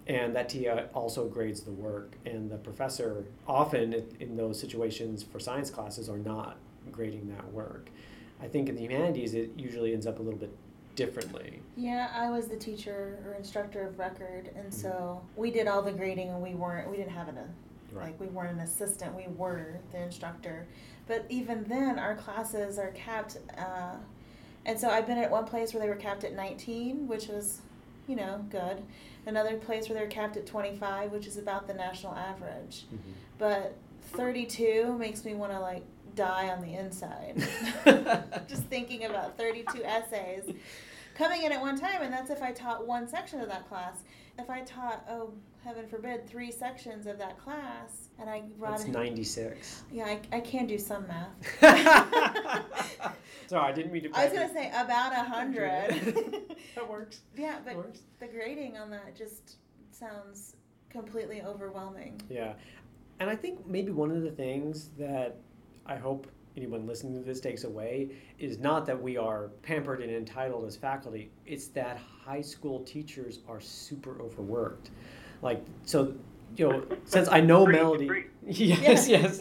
And 0.09 0.35
that 0.35 0.49
TA 0.49 0.85
also 0.95 1.27
grades 1.27 1.61
the 1.61 1.71
work, 1.71 2.15
and 2.25 2.49
the 2.49 2.57
professor 2.57 3.25
often 3.47 3.93
in- 4.19 4.35
those 4.35 4.59
situations 4.59 5.21
for 5.21 5.39
science 5.39 5.69
classes 5.69 6.09
are 6.09 6.17
not 6.17 6.57
grading 6.91 7.29
that 7.29 7.53
work. 7.53 7.89
I 8.41 8.47
think 8.47 8.69
in 8.69 8.75
the 8.75 8.81
humanities, 8.81 9.35
it 9.35 9.51
usually 9.55 9.93
ends 9.93 10.07
up 10.07 10.17
a 10.17 10.23
little 10.23 10.39
bit 10.39 10.49
differently. 10.95 11.61
Yeah, 11.77 12.09
I 12.11 12.31
was 12.31 12.47
the 12.47 12.55
teacher 12.57 13.19
or 13.27 13.35
instructor 13.35 13.83
of 13.85 13.99
record, 13.99 14.49
and 14.55 14.71
Mhm. 14.71 14.73
so 14.73 15.21
we 15.35 15.51
did 15.51 15.67
all 15.67 15.83
the 15.83 15.91
grading, 15.91 16.29
and 16.29 16.41
we 16.41 16.55
weren't, 16.55 16.89
we 16.89 16.97
didn't 16.97 17.11
have 17.11 17.27
an, 17.27 17.37
Right. 17.93 18.05
like, 18.07 18.19
we 18.19 18.27
weren't 18.27 18.53
an 18.53 18.61
assistant, 18.61 19.15
we 19.15 19.27
were 19.37 19.75
the 19.91 20.01
instructor. 20.01 20.65
But 21.07 21.25
even 21.29 21.65
then, 21.65 21.99
our 21.99 22.15
classes 22.15 22.79
are 22.79 22.91
capped, 22.95 23.37
uh, 23.59 23.97
and 24.65 24.79
so 24.79 24.89
I've 24.89 25.05
been 25.05 25.19
at 25.19 25.29
one 25.29 25.45
place 25.45 25.71
where 25.71 25.83
they 25.83 25.89
were 25.89 25.95
capped 25.95 26.23
at 26.23 26.33
19, 26.33 27.07
which 27.07 27.27
was, 27.27 27.61
you 28.07 28.15
know, 28.15 28.43
good. 28.49 28.81
Another 29.25 29.57
place 29.57 29.89
where 29.89 29.97
they're 29.97 30.07
capped 30.07 30.37
at 30.37 30.45
25, 30.45 31.11
which 31.11 31.27
is 31.27 31.37
about 31.37 31.67
the 31.67 31.73
national 31.73 32.15
average. 32.15 32.85
Mhm. 32.93 32.99
But 33.37 33.75
32 34.13 34.97
makes 34.97 35.23
me 35.25 35.33
want 35.35 35.51
to, 35.51 35.59
like, 35.59 35.83
die 36.15 36.49
on 36.49 36.61
the 36.61 36.73
inside. 36.73 37.37
Just 38.47 38.63
thinking 38.63 39.05
about 39.05 39.37
32 39.37 39.83
essays 39.83 40.43
coming 41.15 41.43
in 41.43 41.51
at 41.51 41.61
one 41.61 41.77
time, 41.77 42.01
and 42.01 42.11
that's 42.11 42.29
if 42.29 42.41
I 42.41 42.51
taught 42.51 42.85
one 42.87 43.07
section 43.07 43.39
of 43.41 43.47
that 43.49 43.67
class. 43.69 44.03
If 44.37 44.49
I 44.49 44.61
taught, 44.61 45.05
oh, 45.09 45.33
heaven 45.65 45.85
forbid, 45.87 46.27
three 46.27 46.49
sections 46.51 47.05
of 47.07 47.17
that 47.19 47.37
class, 47.37 48.07
and 48.19 48.29
I 48.29 48.41
brought 48.57 48.77
That's 48.77 48.85
in, 48.85 48.91
96. 48.93 49.83
yeah, 49.91 50.05
I, 50.05 50.19
I 50.31 50.39
can 50.39 50.65
do 50.65 50.77
some 50.77 51.05
math. 51.07 51.35
Sorry, 53.49 53.71
I 53.71 53.73
didn't 53.73 53.91
mean 53.91 54.03
to. 54.03 54.11
I 54.13 54.25
was 54.25 54.33
gonna 54.33 54.53
say 54.53 54.69
about 54.69 55.11
a 55.11 55.23
hundred. 55.23 55.65
that 56.75 56.87
works. 56.87 57.21
yeah, 57.35 57.57
but 57.65 57.75
works. 57.75 58.01
the 58.19 58.27
grading 58.27 58.77
on 58.77 58.91
that 58.91 59.15
just 59.15 59.55
sounds 59.91 60.55
completely 60.91 61.41
overwhelming. 61.41 62.21
Yeah. 62.29 62.53
And 63.19 63.27
I 63.27 63.35
think 63.35 63.65
maybe 63.65 63.91
one 63.91 64.11
of 64.11 64.21
the 64.21 64.29
things 64.29 64.89
that 64.99 65.37
I 65.87 65.95
hope 65.95 66.27
anyone 66.55 66.85
listening 66.85 67.15
to 67.15 67.21
this 67.25 67.39
takes 67.39 67.63
away 67.63 68.09
is 68.37 68.59
not 68.59 68.85
that 68.85 69.01
we 69.01 69.17
are 69.17 69.47
pampered 69.63 70.01
and 70.03 70.11
entitled 70.11 70.65
as 70.65 70.75
faculty, 70.75 71.31
it's 71.47 71.67
that 71.69 71.97
high 71.97 72.41
school 72.41 72.81
teachers 72.83 73.39
are 73.47 73.59
super 73.59 74.21
overworked. 74.21 74.91
Like, 75.41 75.65
so, 75.85 76.13
you 76.55 76.69
know, 76.69 76.83
since 77.05 77.27
I 77.29 77.39
know 77.41 77.65
Melody. 77.65 78.05
agree. 78.05 78.25
Yes, 78.45 79.07
Yeah. 79.07 79.19
yes, 79.21 79.39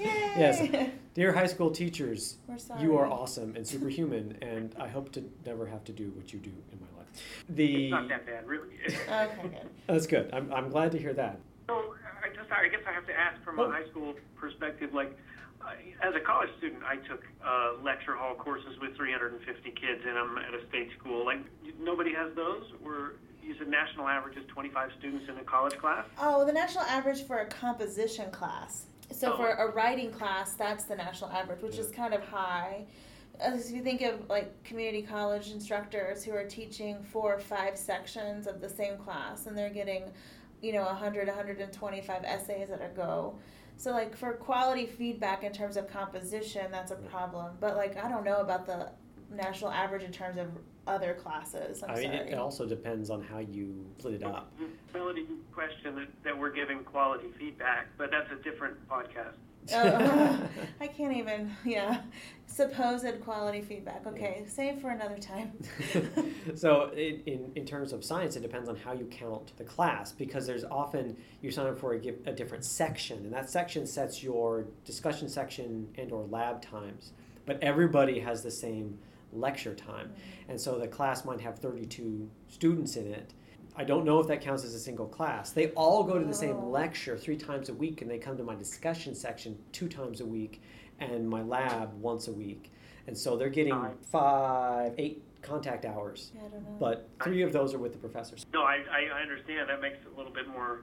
yes. 0.60 0.90
Yay. 1.18 1.24
Dear 1.24 1.32
high 1.32 1.46
school 1.46 1.70
teachers, 1.72 2.36
you 2.78 2.96
are 2.96 3.06
awesome 3.06 3.56
and 3.56 3.66
superhuman, 3.72 4.38
and 4.40 4.72
I 4.78 4.86
hope 4.88 5.10
to 5.12 5.24
never 5.44 5.66
have 5.66 5.82
to 5.84 5.92
do 5.92 6.10
what 6.14 6.32
you 6.32 6.38
do 6.38 6.52
in 6.72 6.78
my 6.80 6.98
life. 6.98 7.08
The 7.48 7.84
It's 7.86 7.90
not 7.90 8.08
that 8.08 8.24
bad, 8.24 8.46
really. 8.46 8.68
Okay, 8.86 9.28
good. 9.42 9.68
that's 9.88 10.06
good. 10.06 10.30
I'm, 10.32 10.52
I'm 10.52 10.68
glad 10.70 10.92
to 10.92 10.98
hear 10.98 11.12
that. 11.14 11.40
So 11.66 11.94
I 12.22 12.28
just 12.28 12.50
I 12.52 12.68
guess 12.68 12.80
I 12.88 12.92
have 12.92 13.06
to 13.06 13.18
ask 13.18 13.42
from 13.42 13.58
Oh. 13.58 13.64
a 13.64 13.70
high 13.72 13.86
school 13.90 14.14
perspective, 14.36 14.94
like 14.94 15.12
uh, 15.60 15.72
as 16.06 16.14
a 16.14 16.20
college 16.20 16.50
student, 16.58 16.84
I 16.84 16.96
took 17.08 17.24
uh, 17.44 17.72
lecture 17.82 18.14
hall 18.14 18.36
courses 18.36 18.78
with 18.80 18.94
350 18.96 19.70
kids 19.72 20.02
in 20.06 20.14
them 20.14 20.38
at 20.38 20.54
a 20.54 20.64
state 20.68 20.90
school. 21.00 21.24
Like 21.26 21.40
nobody 21.80 22.14
has 22.14 22.32
those. 22.36 22.62
Where 22.80 23.14
you 23.42 23.56
said 23.58 23.66
national 23.68 24.06
average 24.06 24.36
is 24.36 24.44
25 24.48 24.90
students 25.00 25.24
in 25.28 25.36
a 25.38 25.42
college 25.44 25.76
class. 25.78 26.04
Oh, 26.20 26.44
the 26.46 26.52
national 26.52 26.84
average 26.84 27.26
for 27.26 27.38
a 27.38 27.46
composition 27.46 28.30
class. 28.30 28.84
So 29.10 29.32
Oh. 29.32 29.36
for 29.36 29.50
a 29.50 29.70
writing 29.72 30.10
class, 30.12 30.54
that's 30.54 30.84
the 30.84 30.96
national 30.96 31.30
average, 31.30 31.62
which 31.62 31.78
is 31.78 31.90
kind 31.90 32.14
of 32.14 32.22
high. 32.22 32.86
As 33.40 33.72
you 33.72 33.82
think 33.82 34.02
of 34.02 34.28
like 34.28 34.62
community 34.64 35.02
college 35.02 35.50
instructors 35.50 36.24
who 36.24 36.32
are 36.32 36.44
teaching 36.44 37.02
four 37.02 37.34
or 37.34 37.38
five 37.38 37.76
sections 37.78 38.46
of 38.46 38.60
the 38.60 38.68
same 38.68 38.98
class, 38.98 39.46
and 39.46 39.56
they're 39.56 39.70
getting, 39.70 40.04
you 40.60 40.72
know, 40.72 40.82
100, 40.84 41.28
125 41.28 42.24
essays 42.24 42.70
at 42.70 42.82
a 42.82 42.88
go. 42.94 43.38
So 43.76 43.92
like 43.92 44.16
for 44.16 44.32
quality 44.32 44.86
feedback 44.86 45.44
in 45.44 45.52
terms 45.52 45.76
of 45.76 45.88
composition, 45.88 46.70
that's 46.72 46.90
a 46.90 46.96
problem. 46.96 47.52
But 47.60 47.76
like 47.76 47.96
I 47.96 48.08
don't 48.08 48.24
know 48.24 48.38
about 48.40 48.66
the 48.66 48.90
national 49.30 49.70
average 49.70 50.02
in 50.02 50.10
terms 50.12 50.36
of 50.38 50.48
other 50.88 51.14
classes. 51.14 51.82
I'm 51.82 51.90
I 51.90 51.94
mean, 51.94 52.04
sorry. 52.04 52.16
it, 52.16 52.32
it 52.32 52.38
also 52.38 52.66
depends 52.66 53.10
on 53.10 53.22
how 53.22 53.38
you 53.38 53.86
split 53.98 54.14
it 54.14 54.22
up. 54.22 54.52
Melody 54.92 55.26
question 55.52 55.94
that, 55.96 56.08
that 56.24 56.38
we're 56.38 56.52
giving 56.52 56.84
quality 56.84 57.28
feedback, 57.38 57.88
but 57.96 58.10
that's 58.10 58.30
a 58.32 58.42
different 58.42 58.76
podcast. 58.88 59.36
Oh, 59.72 60.48
I 60.80 60.86
can't 60.86 61.16
even, 61.16 61.54
yeah. 61.64 62.02
Supposed 62.46 63.20
quality 63.20 63.60
feedback. 63.60 64.06
Okay, 64.06 64.44
save 64.48 64.80
for 64.80 64.90
another 64.90 65.18
time. 65.18 65.52
so 66.54 66.90
in, 66.90 67.20
in, 67.26 67.52
in 67.54 67.66
terms 67.66 67.92
of 67.92 68.04
science 68.04 68.36
it 68.36 68.40
depends 68.40 68.68
on 68.68 68.76
how 68.76 68.92
you 68.92 69.04
count 69.04 69.52
the 69.58 69.64
class 69.64 70.12
because 70.12 70.46
there's 70.46 70.64
often 70.64 71.16
you 71.42 71.50
sign 71.50 71.66
up 71.66 71.78
for 71.78 71.94
a, 71.94 71.98
a 72.26 72.32
different 72.32 72.64
section 72.64 73.18
and 73.18 73.32
that 73.32 73.50
section 73.50 73.86
sets 73.86 74.22
your 74.22 74.64
discussion 74.84 75.28
section 75.28 75.86
and 75.98 76.10
or 76.10 76.24
lab 76.24 76.62
times 76.62 77.12
but 77.46 77.62
everybody 77.62 78.18
has 78.18 78.42
the 78.42 78.50
same 78.50 78.98
lecture 79.32 79.74
time 79.74 80.12
and 80.48 80.60
so 80.60 80.78
the 80.78 80.88
class 80.88 81.24
might 81.24 81.40
have 81.40 81.58
32 81.58 82.28
students 82.48 82.96
in 82.96 83.06
it 83.12 83.34
i 83.76 83.84
don't 83.84 84.04
know 84.04 84.18
if 84.20 84.26
that 84.26 84.40
counts 84.40 84.64
as 84.64 84.74
a 84.74 84.78
single 84.80 85.06
class 85.06 85.50
they 85.50 85.68
all 85.70 86.02
go 86.04 86.18
to 86.18 86.24
the 86.24 86.34
same 86.34 86.56
Oh. 86.56 86.68
lecture 86.70 87.16
three 87.16 87.36
times 87.36 87.68
a 87.68 87.74
week 87.74 88.00
and 88.02 88.10
they 88.10 88.18
come 88.18 88.36
to 88.38 88.42
my 88.44 88.54
discussion 88.54 89.14
section 89.14 89.58
two 89.72 89.88
times 89.88 90.20
a 90.20 90.26
week 90.26 90.62
and 90.98 91.28
my 91.28 91.42
lab 91.42 91.92
once 92.00 92.26
a 92.28 92.32
week 92.32 92.72
and 93.06 93.16
so 93.16 93.36
they're 93.36 93.48
getting 93.50 93.78
five 94.10 94.94
eight 94.98 95.22
contact 95.42 95.84
hours 95.84 96.32
Yeah, 96.34 96.40
I 96.46 96.48
don't 96.48 96.62
know. 96.64 96.76
but 96.80 97.08
three 97.22 97.42
of 97.42 97.52
those 97.52 97.72
are 97.74 97.78
with 97.78 97.92
the 97.92 97.98
professors 97.98 98.44
No, 98.52 98.62
I, 98.62 98.78
I 98.90 99.18
I 99.18 99.22
understand. 99.22 99.68
That 99.68 99.80
makes 99.80 99.98
a 100.12 100.16
little 100.18 100.32
bit 100.32 100.48
more 100.48 100.82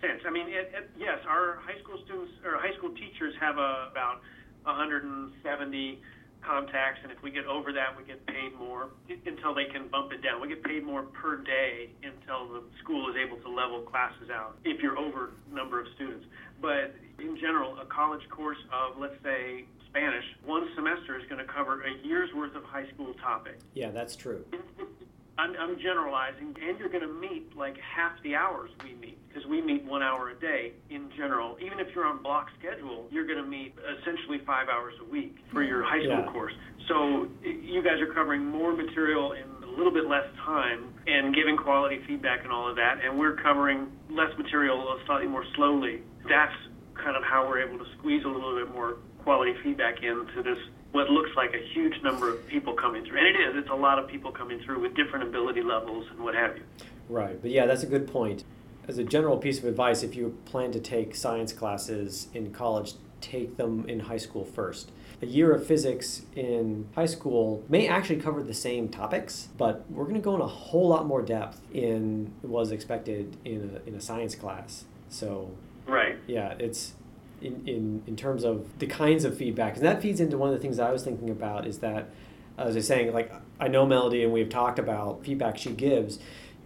sense. 0.00 0.20
I 0.26 0.30
mean, 0.30 0.48
it, 0.48 0.72
it, 0.76 0.90
yes, 0.98 1.18
our 1.28 1.60
high 1.62 1.78
school 1.80 1.96
students 2.04 2.32
or 2.44 2.58
high 2.58 2.74
school 2.76 2.90
teachers 2.90 3.32
have 3.38 3.58
a, 3.58 3.86
about 3.92 4.20
170 4.64 6.00
contacts, 6.42 7.00
and 7.02 7.12
if 7.12 7.22
we 7.22 7.30
get 7.30 7.46
over 7.46 7.72
that, 7.72 7.96
we 7.96 8.04
get 8.04 8.24
paid 8.26 8.54
more 8.58 8.88
until 9.26 9.54
they 9.54 9.64
can 9.66 9.88
bump 9.88 10.12
it 10.12 10.22
down. 10.22 10.40
We 10.40 10.48
get 10.48 10.62
paid 10.62 10.84
more 10.84 11.02
per 11.02 11.36
day 11.36 11.90
until 12.02 12.48
the 12.48 12.62
school 12.82 13.08
is 13.10 13.16
able 13.16 13.36
to 13.38 13.48
level 13.48 13.80
classes 13.82 14.30
out 14.30 14.56
if 14.64 14.82
you're 14.82 14.98
over 14.98 15.30
number 15.52 15.80
of 15.80 15.86
students. 15.94 16.26
But 16.60 16.94
in 17.18 17.36
general, 17.40 17.78
a 17.80 17.86
college 17.86 18.28
course 18.28 18.58
of, 18.72 18.98
let's 18.98 19.20
say, 19.22 19.64
Spanish, 19.88 20.24
one 20.44 20.68
semester 20.74 21.18
is 21.18 21.26
going 21.28 21.44
to 21.44 21.52
cover 21.52 21.82
a 21.82 22.06
year's 22.06 22.32
worth 22.34 22.54
of 22.54 22.64
high 22.64 22.88
school 22.94 23.12
topic. 23.14 23.58
yeah 23.74 23.90
that's 23.90 24.16
true 24.16 24.44
I'm, 25.38 25.56
I'm 25.58 25.78
generalizing, 25.78 26.54
and 26.62 26.78
you're 26.78 26.90
going 26.90 27.06
to 27.06 27.12
meet 27.12 27.56
like 27.56 27.76
half 27.78 28.12
the 28.22 28.34
hours 28.34 28.70
we 28.84 28.94
because 29.32 29.48
we 29.48 29.62
meet 29.62 29.84
one 29.84 30.02
hour 30.02 30.30
a 30.30 30.34
day 30.40 30.72
in 30.90 31.10
general. 31.16 31.56
Even 31.64 31.80
if 31.80 31.88
you're 31.94 32.04
on 32.04 32.22
block 32.22 32.48
schedule, 32.58 33.06
you're 33.10 33.26
going 33.26 33.42
to 33.42 33.48
meet 33.48 33.74
essentially 34.00 34.38
five 34.44 34.68
hours 34.68 34.94
a 35.00 35.10
week 35.10 35.36
for 35.52 35.62
your 35.62 35.82
high 35.82 36.00
school 36.02 36.18
Yeah. 36.24 36.32
course. 36.32 36.52
So 36.88 37.28
you 37.42 37.82
guys 37.82 38.00
are 38.00 38.12
covering 38.12 38.44
more 38.44 38.72
material 38.74 39.32
in 39.32 39.44
a 39.62 39.70
little 39.70 39.92
bit 39.92 40.06
less 40.06 40.26
time 40.44 40.92
and 41.06 41.34
giving 41.34 41.56
quality 41.56 42.00
feedback 42.06 42.42
and 42.44 42.52
all 42.52 42.68
of 42.68 42.76
that, 42.76 42.98
and 43.04 43.18
we're 43.18 43.36
covering 43.36 43.90
less 44.10 44.36
material 44.36 44.86
uh, 44.88 45.04
slightly 45.06 45.26
more 45.28 45.44
slowly. 45.54 46.02
That's 46.28 46.52
kind 46.94 47.16
of 47.16 47.22
how 47.22 47.48
we're 47.48 47.60
able 47.66 47.78
to 47.82 47.90
squeeze 47.98 48.24
a 48.24 48.28
little 48.28 48.54
bit 48.56 48.72
more 48.74 48.96
quality 49.24 49.54
feedback 49.62 50.02
into 50.02 50.42
this 50.42 50.58
what 50.92 51.08
looks 51.08 51.30
like 51.36 51.54
a 51.54 51.72
huge 51.72 51.94
number 52.02 52.28
of 52.28 52.46
people 52.48 52.74
coming 52.74 53.02
through. 53.06 53.16
And 53.18 53.26
it 53.26 53.40
is, 53.40 53.56
it's 53.56 53.70
a 53.70 53.74
lot 53.74 53.98
of 53.98 54.06
people 54.08 54.30
coming 54.30 54.60
through 54.60 54.82
with 54.82 54.94
different 54.94 55.26
ability 55.26 55.62
levels 55.62 56.06
and 56.10 56.20
what 56.20 56.34
have 56.34 56.56
you. 56.58 56.64
right 57.08 57.40
but 57.40 57.50
yeah 57.50 57.64
that's 57.66 57.82
a 57.82 57.86
good 57.86 58.06
point 58.06 58.44
as 58.88 58.98
a 58.98 59.04
general 59.04 59.36
piece 59.36 59.58
of 59.58 59.64
advice 59.64 60.02
if 60.02 60.14
you 60.14 60.36
plan 60.44 60.72
to 60.72 60.80
take 60.80 61.14
science 61.14 61.52
classes 61.52 62.28
in 62.34 62.52
college 62.52 62.94
take 63.20 63.56
them 63.56 63.88
in 63.88 64.00
high 64.00 64.16
school 64.16 64.44
first 64.44 64.90
a 65.20 65.26
year 65.26 65.52
of 65.52 65.64
physics 65.64 66.22
in 66.34 66.88
high 66.96 67.06
school 67.06 67.62
may 67.68 67.86
actually 67.86 68.20
cover 68.20 68.42
the 68.42 68.54
same 68.54 68.88
topics 68.88 69.48
but 69.56 69.84
we're 69.90 70.04
going 70.04 70.16
to 70.16 70.20
go 70.20 70.34
in 70.34 70.40
a 70.40 70.46
whole 70.46 70.88
lot 70.88 71.06
more 71.06 71.22
depth 71.22 71.60
in 71.72 72.32
was 72.42 72.72
expected 72.72 73.36
in 73.44 73.80
a, 73.84 73.88
in 73.88 73.94
a 73.94 74.00
science 74.00 74.34
class 74.34 74.84
so 75.08 75.50
Right. 75.86 76.16
yeah, 76.26 76.54
it's 76.58 76.94
in, 77.40 77.66
in, 77.66 78.02
in 78.06 78.16
terms 78.16 78.44
of 78.44 78.78
the 78.78 78.86
kinds 78.86 79.24
of 79.24 79.36
feedback. 79.36 79.76
And 79.76 79.84
that 79.84 80.00
feeds 80.00 80.20
into 80.20 80.38
one 80.38 80.48
of 80.48 80.54
the 80.54 80.60
things 80.60 80.78
I 80.78 80.92
was 80.92 81.02
thinking 81.02 81.28
about 81.28 81.66
is 81.66 81.78
that, 81.78 82.08
as 82.56 82.74
I 82.74 82.78
was 82.78 82.86
saying, 82.86 83.12
like, 83.12 83.32
I 83.58 83.68
know 83.68 83.84
Melody 83.84 84.22
and 84.22 84.32
we've 84.32 84.48
talked 84.48 84.78
about 84.78 85.24
feedback 85.24 85.58
she 85.58 85.70
gives. 85.72 86.18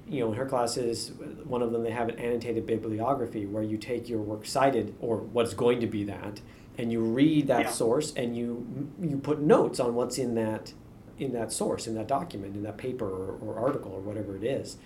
You 0.09 0.21
know, 0.21 0.29
in 0.33 0.39
her 0.39 0.47
classes, 0.47 1.13
one 1.45 1.63
of 1.63 1.73
them, 1.73 1.83
they 1.83 1.91
have 1.91 2.09
an 2.09 2.19
annotated 2.19 2.65
bibliography 2.67 3.45
where 3.47 3.63
you 3.63 3.77
take 3.77 4.09
your 4.09 4.21
work 4.21 4.47
cited, 4.47 4.95
or 5.01 5.17
what's 5.19 5.53
going 5.55 5.81
to 5.81 5.87
be 5.89 6.05
that, 6.05 6.41
and 6.79 6.93
you 6.93 7.01
read 7.01 7.49
that 7.49 7.61
Yeah. 7.67 7.71
source 7.71 8.13
and 8.15 8.37
you 8.37 8.67
you 9.01 9.17
put 9.19 9.41
notes 9.41 9.81
on 9.81 9.95
what's 9.95 10.19
in 10.19 10.35
that 10.37 10.73
in 11.19 11.33
that 11.33 11.51
source 11.51 11.87
in 11.87 11.95
that 11.95 12.07
document 12.07 12.55
in 12.55 12.63
that 12.63 12.77
paper 12.77 13.07
or, 13.09 13.39
or 13.43 13.59
article 13.59 13.91
or 13.93 14.01
whatever 14.01 14.37
it 14.37 14.45
is 14.45 14.77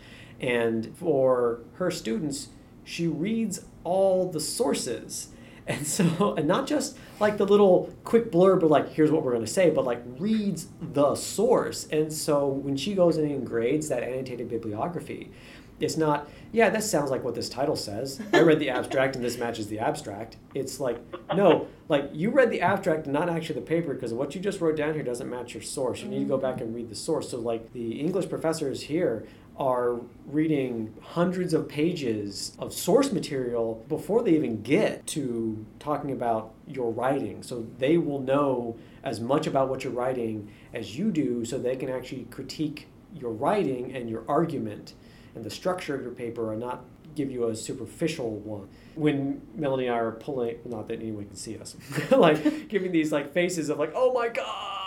and 0.40 0.92
for 0.96 1.59
her 1.74 1.90
students 1.90 2.50
she 2.85 3.09
reads 3.09 3.64
all 3.83 4.30
the 4.30 4.38
sources 4.38 5.30
and 5.70 5.87
so 5.87 6.35
and 6.35 6.48
not 6.48 6.66
just 6.66 6.98
like 7.20 7.38
the 7.38 7.46
little 7.46 7.94
quick 8.04 8.33
blurb 8.33 8.62
of 8.62 8.70
like 8.70 8.88
here's 8.90 9.11
what 9.11 9.22
we're 9.22 9.33
going 9.33 9.44
to 9.44 9.50
say 9.50 9.70
but 9.70 9.85
like 9.85 10.02
reads 10.18 10.68
the 10.80 11.14
source. 11.14 11.87
And 11.90 12.12
so 12.12 12.48
when 12.48 12.76
she 12.76 12.94
goes 12.94 13.16
in 13.16 13.24
and 13.30 13.46
grades 13.46 13.88
that 13.88 14.02
annotated 14.02 14.48
bibliography 14.48 15.30
it's 15.78 15.96
not 15.96 16.28
yeah 16.52 16.68
that 16.68 16.83
sounds 16.83 17.11
like 17.11 17.22
what 17.24 17.35
this 17.35 17.48
title 17.48 17.76
says. 17.76 18.20
I 18.33 18.40
read 18.40 18.59
the 18.59 18.70
abstract 18.70 19.14
and 19.14 19.24
this 19.24 19.38
matches 19.38 19.68
the 19.68 19.78
abstract. 19.78 20.37
It's 20.54 20.80
like 20.80 20.98
no 21.35 21.68
like 21.88 22.11
you 22.12 22.30
read 22.30 22.50
the 22.50 22.61
abstract 22.61 23.04
and 23.04 23.12
not 23.12 23.30
actually 23.30 23.61
the 23.61 23.66
paper 23.66 23.94
because 23.94 24.12
what 24.12 24.35
you 24.35 24.40
just 24.40 24.61
wrote 24.61 24.76
down 24.76 24.94
here 24.94 25.04
doesn't 25.04 25.30
match 25.30 25.54
your 25.54 25.62
source. 25.62 26.02
You 26.02 26.09
need 26.09 26.20
to 26.20 26.24
go 26.24 26.37
back 26.37 26.61
and 26.61 26.74
read 26.74 26.90
the 26.90 26.96
source. 26.96 27.30
So 27.30 27.38
like 27.38 27.72
the 27.72 28.00
english 28.00 28.28
professors 28.28 28.83
here 28.83 29.26
are 29.61 30.01
reading 30.25 30.94
hundreds 31.03 31.53
of 31.53 31.68
pages 31.68 32.57
of 32.59 32.73
source 32.73 33.12
material 33.12 33.85
before 33.88 34.23
they 34.23 34.31
even 34.31 34.62
get 34.62 35.07
to 35.07 35.66
talking 35.79 36.12
about 36.12 36.55
your 36.66 36.90
writing. 36.90 37.42
So 37.42 37.66
they 37.79 37.99
will 37.99 38.20
know 38.20 38.79
as 39.05 39.20
much 39.20 39.46
about 39.46 39.68
what 39.68 39.85
you're 39.85 39.92
writing 39.92 40.51
as 40.73 40.96
you 40.96 41.11
do, 41.11 41.44
so 41.44 41.59
they 41.59 41.77
can 41.77 41.90
actually 41.90 42.25
critique 42.31 42.88
your 43.14 43.33
writing 43.33 43.94
and 43.94 44.09
your 44.09 44.25
argument 44.29 44.94
and 45.35 45.44
the 45.44 45.51
structure 45.51 45.94
of 45.94 46.03
your 46.03 46.12
paper 46.12 46.53
and 46.53 46.61
not 46.61 46.83
give 47.14 47.31
you 47.31 47.49
a 47.49 47.55
superficial 47.55 48.37
one. 48.37 48.66
When 48.94 49.42
Melanie 49.55 49.88
and 49.88 49.94
I 49.94 49.99
are 49.99 50.12
pulling, 50.12 50.57
not 50.64 50.88
that 50.88 51.01
anyone 51.01 51.27
can 51.27 51.37
see 51.37 51.59
us, 51.59 51.77
like 52.11 52.68
giving 52.68 52.92
these 52.92 53.12
like 53.12 53.35
faces 53.35 53.68
of 53.68 53.79
like, 53.79 53.92
oh 53.94 54.12
my 54.14 54.29
god, 54.29 54.80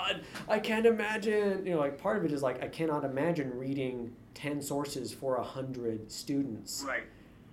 I 0.49 0.59
can't 0.59 0.85
imagine. 0.85 1.65
You 1.65 1.73
know, 1.73 1.79
like 1.79 1.97
part 1.97 2.17
of 2.17 2.25
it 2.25 2.31
is 2.31 2.41
like 2.41 2.61
I 2.63 2.67
cannot 2.67 3.03
imagine 3.03 3.57
reading 3.57 4.15
ten 4.33 4.61
sources 4.61 5.13
for 5.13 5.35
a 5.37 5.43
hundred 5.43 6.11
students. 6.11 6.83
Right. 6.87 7.03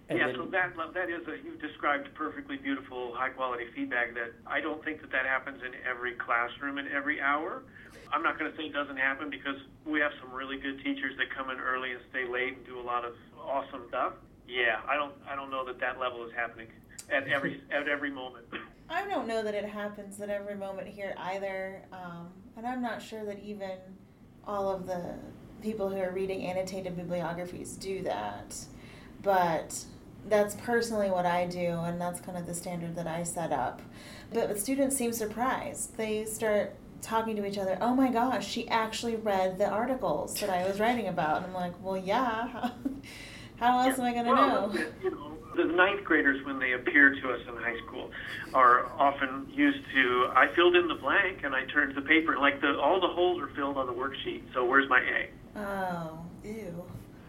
And 0.08 0.18
yeah, 0.18 0.26
then- 0.26 0.36
so 0.36 0.44
that 0.46 0.74
that 0.94 1.08
is 1.10 1.26
a 1.28 1.36
you've 1.44 1.60
described 1.60 2.12
perfectly 2.14 2.56
beautiful, 2.56 3.14
high 3.14 3.28
quality 3.30 3.64
feedback. 3.74 4.14
That 4.14 4.32
I 4.46 4.60
don't 4.60 4.84
think 4.84 5.00
that 5.02 5.12
that 5.12 5.26
happens 5.26 5.62
in 5.62 5.72
every 5.88 6.12
classroom 6.14 6.78
in 6.78 6.88
every 6.88 7.20
hour. 7.20 7.62
I'm 8.12 8.22
not 8.24 8.38
going 8.38 8.50
to 8.50 8.56
say 8.56 8.64
it 8.64 8.72
doesn't 8.72 8.96
happen 8.96 9.30
because 9.30 9.56
we 9.86 10.00
have 10.00 10.10
some 10.20 10.32
really 10.32 10.58
good 10.58 10.82
teachers 10.82 11.16
that 11.18 11.30
come 11.30 11.48
in 11.50 11.58
early 11.60 11.92
and 11.92 12.00
stay 12.10 12.26
late 12.26 12.56
and 12.56 12.66
do 12.66 12.80
a 12.80 12.82
lot 12.82 13.04
of 13.04 13.14
awesome 13.40 13.82
stuff. 13.88 14.14
Yeah, 14.48 14.80
I 14.88 14.96
don't 14.96 15.14
I 15.30 15.36
don't 15.36 15.50
know 15.50 15.64
that 15.66 15.78
that 15.78 16.00
level 16.00 16.24
is 16.26 16.32
happening 16.34 16.66
at 17.08 17.28
every 17.28 17.60
at 17.70 17.88
every 17.88 18.10
moment. 18.10 18.46
I 18.90 19.06
don't 19.06 19.28
know 19.28 19.42
that 19.42 19.54
it 19.54 19.64
happens 19.64 20.20
at 20.20 20.30
every 20.30 20.56
moment 20.56 20.88
here 20.88 21.14
either, 21.16 21.82
um, 21.92 22.28
and 22.56 22.66
I'm 22.66 22.82
not 22.82 23.00
sure 23.00 23.24
that 23.24 23.38
even 23.38 23.78
all 24.44 24.68
of 24.68 24.86
the 24.86 25.14
people 25.62 25.88
who 25.88 25.96
are 25.96 26.10
reading 26.10 26.44
annotated 26.44 26.96
bibliographies 26.96 27.76
do 27.76 28.02
that. 28.02 28.56
But 29.22 29.84
that's 30.28 30.56
personally 30.56 31.08
what 31.08 31.24
I 31.24 31.46
do, 31.46 31.58
and 31.60 32.00
that's 32.00 32.20
kind 32.20 32.36
of 32.36 32.46
the 32.46 32.54
standard 32.54 32.96
that 32.96 33.06
I 33.06 33.22
set 33.22 33.52
up. 33.52 33.80
But 34.32 34.48
the 34.48 34.58
students 34.58 34.96
seem 34.96 35.12
surprised. 35.12 35.96
They 35.96 36.24
start 36.24 36.74
talking 37.00 37.36
to 37.36 37.46
each 37.46 37.58
other. 37.58 37.78
Oh 37.80 37.94
my 37.94 38.10
gosh, 38.10 38.46
she 38.46 38.68
actually 38.68 39.16
read 39.16 39.58
the 39.58 39.68
articles 39.68 40.34
that 40.40 40.50
I 40.50 40.66
was 40.66 40.80
writing 40.80 41.06
about. 41.06 41.38
And 41.38 41.46
I'm 41.46 41.54
like, 41.54 41.72
well, 41.82 41.96
yeah. 41.96 42.48
How, 42.48 42.72
how 43.56 43.88
else 43.88 43.98
am 43.98 44.04
I 44.04 44.12
going 44.12 44.26
to 44.26 44.34
know? 44.34 45.29
You 45.54 45.64
know, 45.64 45.70
the 45.70 45.76
ninth 45.76 46.04
graders, 46.04 46.44
when 46.44 46.58
they 46.58 46.72
appear 46.72 47.14
to 47.14 47.32
us 47.32 47.40
in 47.48 47.56
high 47.56 47.76
school, 47.86 48.10
are 48.54 48.86
often 48.98 49.48
used 49.52 49.84
to. 49.94 50.28
I 50.34 50.48
filled 50.54 50.76
in 50.76 50.88
the 50.88 50.94
blank 50.94 51.44
and 51.44 51.54
I 51.54 51.64
turned 51.66 51.94
the 51.96 52.02
paper 52.02 52.38
like 52.38 52.60
the 52.60 52.78
all 52.78 53.00
the 53.00 53.08
holes 53.08 53.40
are 53.40 53.48
filled 53.54 53.76
on 53.76 53.86
the 53.86 53.92
worksheet. 53.92 54.42
So 54.54 54.64
where's 54.64 54.88
my 54.88 55.00
A? 55.00 55.28
Oh, 55.58 56.18
ew. 56.44 56.84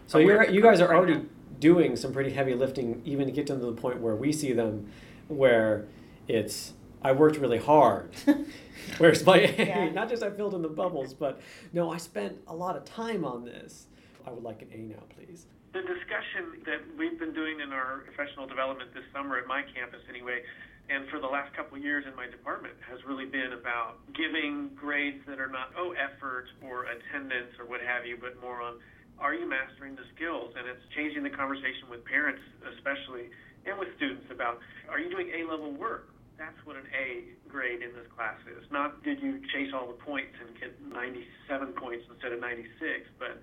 So 0.06 0.18
you're, 0.18 0.48
you 0.50 0.60
guys 0.60 0.80
are 0.80 0.94
already 0.94 1.26
doing 1.58 1.96
some 1.96 2.12
pretty 2.12 2.30
heavy 2.30 2.54
lifting, 2.54 3.00
even 3.04 3.26
to 3.26 3.32
get 3.32 3.46
to 3.46 3.54
the 3.54 3.72
point 3.72 4.00
where 4.00 4.16
we 4.16 4.32
see 4.32 4.52
them, 4.52 4.90
where 5.28 5.86
it's 6.28 6.74
I 7.02 7.12
worked 7.12 7.36
really 7.38 7.58
hard. 7.58 8.14
Where's 8.98 9.24
my 9.24 9.38
A? 9.38 9.66
Yeah. 9.66 9.88
Not 9.94 10.08
just 10.08 10.22
I 10.22 10.30
filled 10.30 10.54
in 10.54 10.62
the 10.62 10.68
bubbles, 10.68 11.14
but 11.14 11.40
no, 11.72 11.90
I 11.90 11.96
spent 11.96 12.38
a 12.46 12.54
lot 12.54 12.76
of 12.76 12.84
time 12.84 13.24
on 13.24 13.44
this. 13.44 13.86
I 14.26 14.30
would 14.30 14.44
like 14.44 14.62
an 14.62 14.68
A 14.72 14.78
now, 14.78 15.02
please. 15.16 15.46
The 15.72 15.80
discussion 15.80 16.60
that 16.68 16.84
we've 17.00 17.16
been 17.16 17.32
doing 17.32 17.64
in 17.64 17.72
our 17.72 18.04
professional 18.04 18.44
development 18.44 18.92
this 18.92 19.08
summer 19.08 19.40
at 19.40 19.48
my 19.48 19.64
campus, 19.72 20.04
anyway, 20.04 20.44
and 20.92 21.08
for 21.08 21.16
the 21.16 21.26
last 21.26 21.48
couple 21.56 21.80
of 21.80 21.82
years 21.82 22.04
in 22.04 22.12
my 22.12 22.28
department, 22.28 22.76
has 22.84 23.00
really 23.08 23.24
been 23.24 23.56
about 23.56 23.96
giving 24.12 24.68
grades 24.76 25.24
that 25.24 25.40
are 25.40 25.48
not, 25.48 25.72
oh, 25.72 25.96
effort 25.96 26.52
or 26.60 26.92
attendance 26.92 27.56
or 27.56 27.64
what 27.64 27.80
have 27.80 28.04
you, 28.04 28.20
but 28.20 28.36
more 28.44 28.60
on 28.60 28.84
are 29.16 29.32
you 29.32 29.48
mastering 29.48 29.96
the 29.96 30.04
skills? 30.12 30.52
And 30.58 30.68
it's 30.68 30.84
changing 30.92 31.24
the 31.24 31.32
conversation 31.32 31.88
with 31.88 32.04
parents, 32.04 32.42
especially, 32.76 33.32
and 33.64 33.78
with 33.80 33.88
students 33.96 34.28
about 34.28 34.60
are 34.92 35.00
you 35.00 35.08
doing 35.08 35.32
A 35.32 35.48
level 35.48 35.72
work? 35.72 36.12
That's 36.36 36.58
what 36.68 36.76
an 36.76 36.84
A 36.92 37.32
grade 37.48 37.80
in 37.80 37.96
this 37.96 38.08
class 38.12 38.36
is. 38.44 38.60
Not 38.68 39.00
did 39.06 39.24
you 39.24 39.40
chase 39.56 39.72
all 39.72 39.88
the 39.88 40.00
points 40.04 40.36
and 40.36 40.52
get 40.60 40.74
97 40.84 41.72
points 41.80 42.04
instead 42.12 42.36
of 42.36 42.40
96, 42.44 43.08
but 43.16 43.40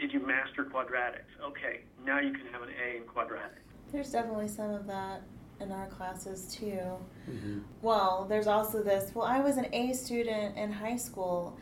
did 0.00 0.12
you 0.12 0.20
master 0.26 0.64
quadratics? 0.64 1.30
Okay, 1.44 1.80
now 2.04 2.18
you 2.18 2.32
can 2.32 2.46
have 2.52 2.62
an 2.62 2.70
A 2.70 2.96
in 2.96 3.02
quadratics. 3.02 3.60
There's 3.92 4.10
definitely 4.10 4.48
some 4.48 4.70
of 4.70 4.86
that 4.86 5.22
in 5.60 5.70
our 5.70 5.86
classes 5.88 6.54
too. 6.54 6.80
Mm-hmm. 7.30 7.58
Well, 7.82 8.26
there's 8.28 8.46
also 8.46 8.82
this. 8.82 9.14
Well, 9.14 9.26
I 9.26 9.40
was 9.40 9.56
an 9.58 9.66
A 9.72 9.92
student 9.92 10.56
in 10.56 10.72
high 10.72 10.96
school, 10.96 11.58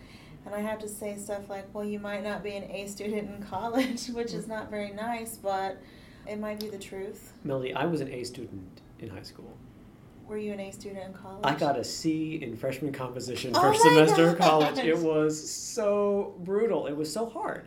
and 0.47 0.55
I 0.55 0.61
have 0.61 0.79
to 0.81 0.89
say 0.89 1.17
stuff 1.17 1.49
like, 1.51 1.67
"Well, 1.75 1.85
you 1.85 1.99
might 1.99 2.23
not 2.23 2.43
be 2.45 2.55
an 2.55 2.71
A 2.71 2.87
student 2.87 3.29
in 3.31 3.43
college," 3.43 4.07
which 4.13 4.33
is 4.33 4.47
not 4.47 4.71
very 4.71 4.93
nice, 4.93 5.37
but 5.37 5.79
it 6.27 6.39
might 6.39 6.61
be 6.61 6.69
the 6.69 6.79
truth. 6.79 7.33
Melody, 7.45 7.75
I 7.75 7.87
was 7.87 8.01
an 8.01 8.09
A 8.13 8.23
student 8.25 8.83
in 9.01 9.09
high 9.09 9.23
school. 9.23 9.57
Were 10.29 10.37
you 10.37 10.53
an 10.53 10.61
A 10.61 10.71
student 10.71 11.07
in 11.07 11.13
college? 11.15 11.41
I 11.43 11.55
got 11.55 11.79
a 11.79 11.83
C 11.83 12.39
in 12.43 12.55
freshman 12.55 12.93
composition 12.93 13.53
Oh 13.55 13.63
first 13.63 13.83
my 13.83 13.91
semester 13.91 14.29
of 14.29 14.39
college. 14.39 14.79
It 14.79 14.99
was 14.99 15.51
so 15.51 16.35
brutal. 16.41 16.87
It 16.87 16.95
was 16.95 17.11
so 17.11 17.27
hard. 17.27 17.67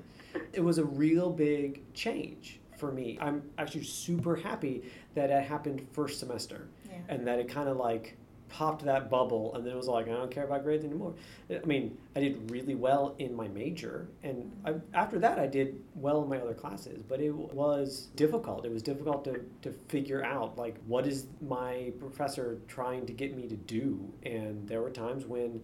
It 0.54 0.62
was 0.62 0.78
a 0.78 0.86
real 0.86 1.30
big 1.30 1.94
change 1.94 2.60
for 2.78 2.92
me. 2.92 3.18
I'm 3.22 3.44
actually 3.58 3.84
super 3.84 4.36
happy 4.36 4.84
that 5.16 5.30
it 5.30 5.44
happened 5.44 5.86
first 5.92 6.20
semester 6.20 6.68
Yeah. 6.90 6.98
and 7.10 7.28
that 7.28 7.40
it 7.40 7.48
kind 7.48 7.70
of 7.70 7.78
like 7.78 8.18
popped 8.50 8.84
that 8.84 9.10
bubble 9.10 9.56
and 9.56 9.66
then 9.66 9.72
it 9.72 9.78
was 9.78 9.88
like 9.88 10.08
I 10.08 10.12
don't 10.12 10.30
care 10.30 10.44
about 10.44 10.64
grades 10.64 10.84
anymore. 10.84 11.14
I 11.50 11.66
mean, 11.66 11.98
I 12.16 12.20
did 12.20 12.52
really 12.52 12.76
well 12.76 13.16
in 13.18 13.34
my 13.34 13.48
major 13.48 14.10
and 14.24 14.52
mm-hmm. 14.66 14.82
I, 14.94 15.00
after 15.00 15.20
that 15.20 15.40
I 15.40 15.48
did 15.48 15.82
well 15.96 16.22
in 16.24 16.28
my 16.30 16.38
other 16.38 16.54
classes, 16.54 17.02
but 17.02 17.22
it 17.22 17.32
was 17.32 18.10
difficult. 18.16 18.66
It 18.66 18.74
was 18.74 18.84
difficult 18.84 19.24
to, 19.26 19.46
to 19.62 19.72
figure 19.88 20.24
out 20.26 20.58
like 20.58 20.76
what 20.86 21.08
is 21.08 21.28
my 21.48 21.94
professor 22.00 22.58
trying 22.68 23.06
to 23.06 23.14
get 23.14 23.36
me 23.36 23.48
to 23.48 23.56
do 23.56 24.12
and 24.24 24.68
there 24.68 24.82
were 24.82 24.90
times 24.90 25.26
when 25.26 25.62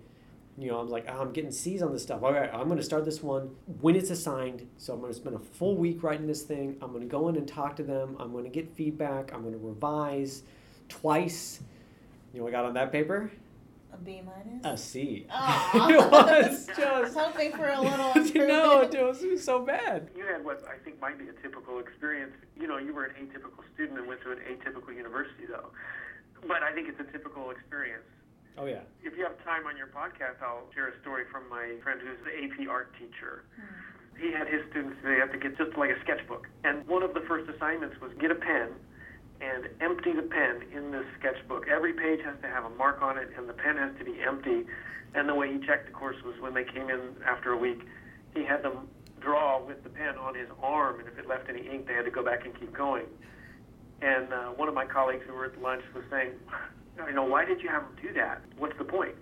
you 0.57 0.69
know, 0.71 0.79
I'm 0.79 0.89
like, 0.89 1.05
oh, 1.07 1.21
I'm 1.21 1.33
getting 1.33 1.51
C's 1.51 1.81
on 1.83 1.93
this 1.93 2.01
stuff. 2.03 2.23
All 2.23 2.33
right, 2.33 2.49
I'm 2.51 2.65
going 2.65 2.77
to 2.79 2.83
start 2.83 3.05
this 3.05 3.21
one 3.21 3.55
when 3.79 3.95
it's 3.95 4.09
assigned. 4.09 4.67
So 4.77 4.93
I'm 4.93 4.99
going 4.99 5.11
to 5.13 5.17
spend 5.17 5.35
a 5.35 5.39
full 5.39 5.77
week 5.77 6.01
writing 6.01 6.25
this 6.25 6.41
thing. 6.41 6.77
I'm 6.81 6.89
going 6.91 7.03
to 7.03 7.07
go 7.07 7.27
in 7.29 7.35
and 7.35 7.47
talk 7.47 7.75
to 7.77 7.83
them. 7.83 8.15
I'm 8.19 8.31
going 8.31 8.43
to 8.43 8.49
get 8.49 8.75
feedback. 8.75 9.31
I'm 9.33 9.41
going 9.41 9.53
to 9.53 9.59
revise 9.65 10.43
twice. 10.89 11.59
You 12.33 12.39
know, 12.39 12.45
what 12.45 12.53
I 12.55 12.57
got 12.57 12.65
on 12.65 12.73
that 12.73 12.91
paper 12.91 13.31
A 13.93 13.97
B 13.97 14.21
minus. 14.25 14.65
a 14.65 14.77
C. 14.77 15.27
Aw. 15.29 15.89
it 15.89 15.97
was 15.97 16.69
I 16.79 16.99
was 17.01 17.09
just 17.13 17.17
hoping 17.17 17.51
for 17.51 17.69
a 17.69 17.79
little 17.79 17.97
no, 18.15 18.15
improvement. 18.15 18.93
it 18.95 19.03
was, 19.05 19.23
it 19.23 19.31
was 19.31 19.43
so 19.43 19.59
bad. 19.59 20.09
You 20.17 20.25
had 20.25 20.43
what 20.43 20.63
I 20.67 20.83
think 20.83 20.99
might 20.99 21.19
be 21.19 21.25
a 21.29 21.33
typical 21.41 21.77
experience. 21.79 22.33
You 22.59 22.67
know, 22.67 22.77
you 22.77 22.93
were 22.95 23.05
an 23.05 23.13
atypical 23.21 23.63
student 23.75 23.99
and 23.99 24.07
went 24.07 24.21
to 24.23 24.31
an 24.31 24.39
atypical 24.39 24.95
university, 24.95 25.45
though. 25.47 25.69
But 26.47 26.63
I 26.63 26.73
think 26.73 26.89
it's 26.89 26.99
a 26.99 27.11
typical 27.11 27.51
experience. 27.51 28.03
Oh 28.57 28.65
yeah. 28.65 28.81
If 29.03 29.15
you 29.15 29.23
have 29.23 29.37
time 29.45 29.67
on 29.67 29.77
your 29.77 29.87
podcast, 29.87 30.41
I'll 30.41 30.65
share 30.73 30.89
a 30.89 31.01
story 31.01 31.23
from 31.31 31.47
my 31.49 31.77
friend 31.83 32.01
who's 32.01 32.17
the 32.25 32.33
AP 32.33 32.67
art 32.69 32.91
teacher. 32.97 33.45
He 34.17 34.33
had 34.33 34.47
his 34.47 34.65
students, 34.71 34.97
they 35.03 35.21
have 35.21 35.31
to 35.31 35.37
get 35.37 35.57
just 35.57 35.77
like 35.77 35.91
a 35.91 35.99
sketchbook. 36.01 36.47
And 36.63 36.85
one 36.87 37.03
of 37.03 37.13
the 37.13 37.21
first 37.29 37.47
assignments 37.49 38.01
was 38.01 38.11
get 38.19 38.31
a 38.31 38.35
pen 38.35 38.73
and 39.41 39.69
empty 39.79 40.11
the 40.11 40.23
pen 40.25 40.65
in 40.73 40.89
this 40.91 41.05
sketchbook. 41.19 41.67
Every 41.67 41.93
page 41.93 42.21
has 42.25 42.35
to 42.41 42.47
have 42.47 42.65
a 42.65 42.71
mark 42.71 43.03
on 43.03 43.19
it, 43.19 43.29
and 43.37 43.47
the 43.47 43.53
pen 43.53 43.77
has 43.77 43.93
to 43.99 44.05
be 44.05 44.17
empty. 44.25 44.65
And 45.13 45.29
the 45.29 45.35
way 45.35 45.53
he 45.53 45.59
checked 45.65 45.85
the 45.85 45.93
course 45.93 46.17
was 46.25 46.33
when 46.41 46.55
they 46.55 46.63
came 46.63 46.89
in 46.89 47.13
after 47.25 47.51
a 47.53 47.57
week, 47.57 47.81
he 48.33 48.43
had 48.43 48.63
them 48.63 48.87
draw 49.21 49.63
with 49.63 49.83
the 49.83 49.89
pen 49.89 50.17
on 50.17 50.33
his 50.33 50.49
arm, 50.63 50.99
and 50.99 51.07
if 51.07 51.17
it 51.19 51.27
left 51.27 51.49
any 51.49 51.67
ink, 51.67 51.87
they 51.87 51.93
had 51.93 52.05
to 52.05 52.11
go 52.11 52.23
back 52.23 52.45
and 52.45 52.59
keep 52.59 52.73
going. 52.73 53.05
And 54.01 54.33
uh, 54.33 54.49
one 54.57 54.67
of 54.67 54.73
my 54.73 54.85
colleagues 54.85 55.23
who 55.27 55.33
were 55.33 55.45
at 55.45 55.61
lunch 55.61 55.83
was 55.93 56.03
saying, 56.09 56.31
you 57.07 57.13
know, 57.13 57.23
why 57.23 57.45
did 57.45 57.61
you 57.61 57.69
have 57.69 57.83
them 57.83 57.95
do 58.01 58.13
that? 58.13 58.41
What's 58.57 58.77
the 58.77 58.83
point? 58.83 59.15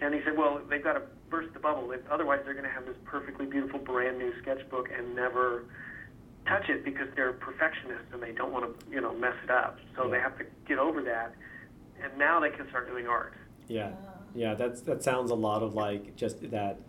And 0.00 0.14
he 0.14 0.20
said, 0.24 0.36
well, 0.36 0.60
they've 0.68 0.82
got 0.82 0.94
to 0.94 1.02
burst 1.30 1.52
the 1.54 1.60
bubble. 1.60 1.92
Otherwise, 2.10 2.40
they're 2.44 2.54
going 2.54 2.66
to 2.66 2.70
have 2.70 2.86
this 2.86 2.96
perfectly 3.04 3.46
beautiful, 3.46 3.78
brand 3.78 4.18
new 4.18 4.32
sketchbook 4.42 4.88
and 4.96 5.14
never 5.14 5.64
touch 6.46 6.68
it 6.68 6.84
because 6.84 7.06
they're 7.14 7.32
perfectionists 7.32 8.06
and 8.12 8.22
they 8.22 8.32
don't 8.32 8.52
want 8.52 8.64
to, 8.80 8.90
you 8.90 9.00
know, 9.00 9.14
mess 9.14 9.34
it 9.44 9.50
up. 9.50 9.78
So 9.96 10.08
they 10.08 10.18
have 10.18 10.36
to 10.38 10.44
get 10.66 10.78
over 10.78 11.02
that. 11.02 11.34
and 12.02 12.18
now 12.18 12.40
they 12.40 12.50
can 12.50 12.68
start 12.68 12.88
doing 12.88 13.06
art. 13.06 13.34
Yeah, 13.68 13.92
Oh. 13.92 14.08
yeah. 14.34 14.54
That's 14.54 14.80
that 14.82 15.04
sounds 15.04 15.30
a 15.30 15.36
lot 15.36 15.62
of 15.62 15.74
like 15.74 16.16
just 16.16 16.50
that 16.50 16.80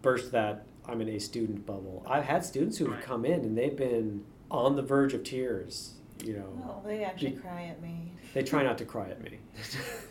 burst 0.00 0.32
that 0.32 0.64
I'm 0.88 1.02
in 1.02 1.10
a 1.10 1.18
student 1.18 1.66
bubble. 1.66 2.02
I've 2.08 2.24
had 2.24 2.42
students 2.42 2.78
who 2.78 2.86
have 2.86 2.94
Right. 2.94 3.04
come 3.04 3.26
in 3.26 3.40
and 3.42 3.58
they've 3.58 3.76
been 3.76 4.24
on 4.50 4.76
the 4.76 4.82
verge 4.82 5.12
of 5.12 5.24
tears. 5.24 5.96
You 6.22 6.34
know, 6.34 6.64
Oh, 6.64 6.86
they 6.86 7.02
actually 7.04 7.30
Be- 7.32 7.36
cry 7.38 7.64
at 7.64 7.82
me. 7.82 8.12
they 8.34 8.42
try 8.42 8.62
not 8.62 8.78
to 8.78 8.84
cry 8.84 9.08
at 9.10 9.20
me 9.22 9.38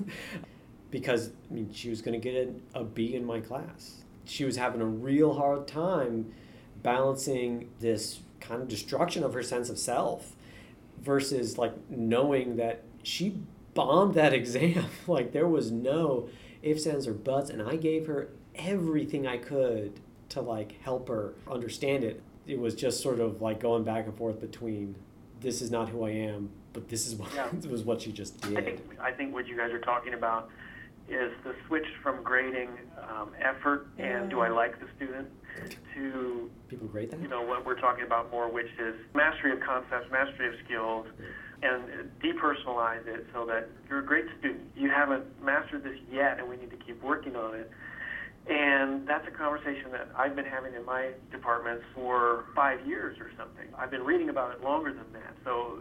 because 0.92 1.30
I 1.50 1.54
mean 1.54 1.72
she 1.74 1.90
was 1.90 2.02
going 2.02 2.20
to 2.20 2.24
get 2.32 2.36
a, 2.76 2.80
a 2.82 2.84
B 2.84 3.16
in 3.16 3.26
my 3.26 3.40
class. 3.40 4.02
She 4.26 4.44
was 4.46 4.56
having 4.58 4.82
a 4.82 4.86
real 4.86 5.34
hard 5.34 5.68
time 5.68 6.34
balancing 6.84 7.70
this 7.80 8.20
kind 8.40 8.62
of 8.62 8.68
destruction 8.68 9.24
of 9.24 9.34
her 9.34 9.44
sense 9.44 9.70
of 9.70 9.78
self 9.80 10.36
versus 11.02 11.58
like 11.58 11.74
knowing 11.90 12.58
that 12.58 12.84
she 13.04 13.38
bombed 13.74 14.14
that 14.16 14.34
exam. 14.42 14.86
like 15.08 15.32
there 15.32 15.48
was 15.48 15.72
no 15.72 16.30
ifs, 16.62 16.86
ands, 16.86 17.08
or 17.08 17.14
buts, 17.14 17.50
and 17.50 17.62
I 17.62 17.76
gave 17.76 18.08
her 18.08 18.30
everything 18.56 19.26
I 19.26 19.38
could 19.38 20.00
to 20.30 20.42
like 20.42 20.80
help 20.82 21.08
her 21.08 21.34
understand 21.50 22.04
it. 22.04 22.22
It 22.48 22.60
was 22.60 22.76
just 22.76 23.02
sort 23.02 23.20
of 23.20 23.42
like 23.42 23.60
going 23.60 23.84
back 23.84 24.06
and 24.08 24.16
forth 24.18 24.40
between 24.42 24.96
this 25.42 25.62
is 25.62 25.72
not 25.72 25.90
who 25.90 26.04
I 26.06 26.12
am, 26.12 26.50
but 26.74 26.88
this 26.88 27.08
is 27.08 27.16
what 27.16 27.34
Yeah. 27.34 27.50
was 27.70 27.84
what 27.84 28.02
she 28.02 28.12
just 28.12 28.40
did. 28.42 28.58
I 28.58 28.62
think 28.62 28.80
I 29.02 29.12
think 29.12 29.34
what 29.34 29.48
you 29.48 29.58
guys 29.58 29.72
are 29.72 29.80
talking 29.80 30.14
about 30.14 30.50
is 31.10 31.32
the 31.44 31.54
switch 31.68 31.86
from 32.02 32.24
grading 32.24 32.70
um, 33.10 33.32
effort 33.42 33.88
and 33.98 34.30
do 34.30 34.40
I 34.40 34.48
like 34.50 34.80
the 34.80 34.88
student 34.96 35.28
to 35.96 36.50
People 36.70 36.88
grade 36.88 37.12
that. 37.12 37.20
you 37.20 37.28
know 37.28 37.42
what 37.42 37.66
we're 37.66 37.80
talking 37.80 38.06
about 38.06 38.32
more, 38.32 38.50
which 38.50 38.70
is 38.80 38.96
mastery 39.14 39.52
of 39.52 39.60
concepts, 39.60 40.10
mastery 40.12 40.48
of 40.48 40.54
skills, 40.64 41.08
and 41.64 42.10
depersonalize 42.24 43.06
it 43.08 43.26
so 43.34 43.46
that 43.46 43.68
you're 43.90 44.00
a 44.00 44.06
great 44.06 44.26
student. 44.40 44.62
You 44.76 44.90
haven't 44.90 45.26
mastered 45.44 45.84
this 45.84 45.98
yet, 46.12 46.40
and 46.40 46.48
we 46.48 46.56
need 46.56 46.70
to 46.72 46.78
keep 46.78 47.02
working 47.04 47.36
on 47.36 47.56
it. 47.56 47.70
And 48.50 49.08
that's 49.08 49.28
a 49.28 49.32
conversation 49.32 49.92
that 49.92 50.10
I've 50.18 50.36
been 50.36 50.46
having 50.46 50.74
in 50.74 50.86
my 50.86 51.12
department 51.32 51.82
for 51.94 52.46
five 52.56 52.86
years 52.88 53.18
or 53.20 53.30
something. 53.38 53.68
I've 53.78 53.92
been 53.92 54.04
reading 54.04 54.30
about 54.30 54.56
it 54.56 54.64
longer 54.64 54.92
than 54.92 55.06
that. 55.14 55.36
So 55.46 55.80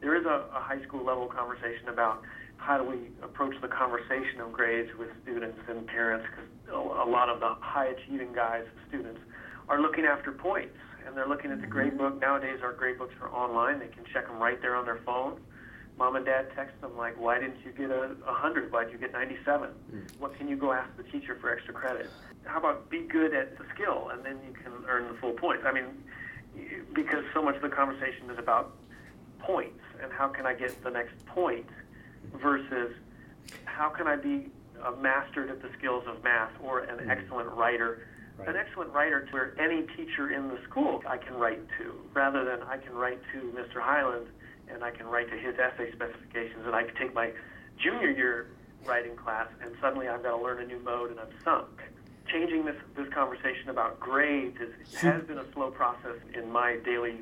there 0.00 0.14
is 0.16 0.26
a, 0.26 0.46
a 0.54 0.60
high 0.60 0.82
school 0.86 1.04
level 1.04 1.26
conversation 1.26 1.88
about 1.88 2.22
how 2.58 2.78
do 2.78 2.84
we 2.84 3.10
approach 3.24 3.54
the 3.62 3.68
conversation 3.68 4.40
of 4.40 4.52
grades 4.52 4.90
with 4.98 5.08
students 5.22 5.58
and 5.68 5.86
parents 5.86 6.26
because 6.30 6.48
a 6.70 7.08
lot 7.08 7.28
of 7.28 7.40
the 7.40 7.56
high 7.60 7.86
achieving 7.86 8.32
guys, 8.32 8.62
students, 8.88 9.20
are 9.68 9.80
looking 9.80 10.04
after 10.04 10.32
points 10.32 10.76
and 11.06 11.16
they're 11.16 11.28
looking 11.28 11.50
at 11.50 11.58
the 11.58 11.66
mm-hmm. 11.66 11.72
grade 11.72 11.98
book. 11.98 12.20
Nowadays, 12.20 12.60
our 12.62 12.72
grade 12.72 12.98
books 12.98 13.14
are 13.20 13.30
online. 13.32 13.80
They 13.80 13.88
can 13.88 14.04
check 14.12 14.28
them 14.28 14.38
right 14.38 14.60
there 14.60 14.76
on 14.76 14.84
their 14.84 15.00
phone. 15.04 15.40
Mom 15.98 16.16
and 16.16 16.24
dad 16.24 16.48
text 16.56 16.80
them 16.80 16.96
like, 16.96 17.18
"Why 17.20 17.38
didn't 17.38 17.58
you 17.64 17.72
get 17.72 17.90
a, 17.90 18.16
a 18.26 18.32
hundred? 18.32 18.72
Why 18.72 18.84
did 18.84 18.92
you 18.92 18.98
get 18.98 19.12
97? 19.12 19.70
What 20.18 20.36
can 20.36 20.48
you 20.48 20.56
go 20.56 20.72
ask 20.72 20.88
the 20.96 21.04
teacher 21.04 21.36
for 21.40 21.52
extra 21.52 21.74
credit? 21.74 22.10
How 22.44 22.58
about 22.58 22.90
be 22.90 23.00
good 23.00 23.34
at 23.34 23.58
the 23.58 23.64
skill 23.74 24.10
and 24.12 24.24
then 24.24 24.38
you 24.46 24.52
can 24.52 24.72
earn 24.88 25.08
the 25.12 25.18
full 25.20 25.32
points? 25.32 25.64
I 25.66 25.72
mean, 25.72 25.84
because 26.92 27.24
so 27.32 27.42
much 27.42 27.56
of 27.56 27.62
the 27.62 27.68
conversation 27.68 28.30
is 28.30 28.38
about 28.38 28.76
points 29.38 29.80
and 30.02 30.12
how 30.12 30.28
can 30.28 30.46
I 30.46 30.54
get 30.54 30.82
the 30.82 30.90
next 30.90 31.24
point 31.26 31.66
versus 32.40 32.94
how 33.64 33.88
can 33.88 34.06
I 34.06 34.16
be 34.16 34.50
uh, 34.84 34.92
mastered 35.00 35.50
at 35.50 35.62
the 35.62 35.70
skills 35.78 36.04
of 36.06 36.22
math 36.24 36.52
or 36.62 36.80
an 36.80 37.10
excellent 37.10 37.50
writer. 37.50 38.06
Right. 38.38 38.48
An 38.48 38.56
excellent 38.56 38.92
writer 38.92 39.26
to 39.26 39.32
where 39.32 39.60
any 39.60 39.82
teacher 39.96 40.30
in 40.30 40.48
the 40.48 40.58
school 40.68 41.02
I 41.06 41.18
can 41.18 41.34
write 41.34 41.60
to, 41.78 41.94
rather 42.14 42.44
than 42.44 42.62
I 42.62 42.78
can 42.78 42.94
write 42.94 43.20
to 43.32 43.52
Mr. 43.54 43.80
Hyland 43.80 44.26
and 44.68 44.82
I 44.84 44.90
can 44.90 45.06
write 45.06 45.30
to 45.30 45.36
his 45.36 45.54
essay 45.58 45.92
specifications 45.92 46.66
and 46.66 46.74
I 46.74 46.84
can 46.84 46.94
take 46.96 47.14
my 47.14 47.30
junior 47.78 48.10
year 48.10 48.46
writing 48.84 49.16
class 49.16 49.48
and 49.62 49.72
suddenly 49.80 50.08
I've 50.08 50.22
got 50.22 50.36
to 50.36 50.42
learn 50.42 50.60
a 50.62 50.66
new 50.66 50.78
mode 50.80 51.10
and 51.10 51.20
I'm 51.20 51.28
sunk. 51.44 51.68
Changing 52.28 52.64
this, 52.64 52.76
this 52.96 53.08
conversation 53.12 53.68
about 53.68 53.98
grades 54.00 54.56
is, 54.60 54.94
has 54.98 55.22
been 55.24 55.38
a 55.38 55.52
slow 55.52 55.70
process 55.70 56.16
in 56.34 56.50
my 56.50 56.76
daily, 56.84 57.16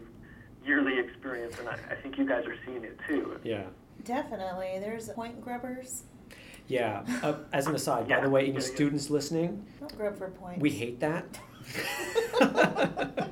yearly 0.64 0.98
experience, 0.98 1.58
and 1.58 1.68
I, 1.68 1.76
I 1.90 1.94
think 1.96 2.18
you 2.18 2.26
guys 2.28 2.44
are 2.46 2.56
seeing 2.66 2.84
it 2.84 2.98
too. 3.08 3.38
Yeah. 3.42 3.64
Definitely. 4.04 4.78
There's 4.78 5.08
point 5.08 5.42
grubbers. 5.42 6.04
Yeah. 6.68 7.02
Uh, 7.22 7.38
as 7.52 7.66
an 7.66 7.74
aside, 7.74 8.08
by 8.08 8.20
the 8.20 8.30
way, 8.30 8.42
any 8.42 8.50
Yeah, 8.52 8.58
yeah. 8.60 8.66
students 8.66 9.10
listening, 9.10 9.64
Don't 9.80 9.96
grub 9.96 10.16
for 10.16 10.28
points. 10.28 10.60
we 10.60 10.70
hate 10.70 11.00
that. 11.00 11.38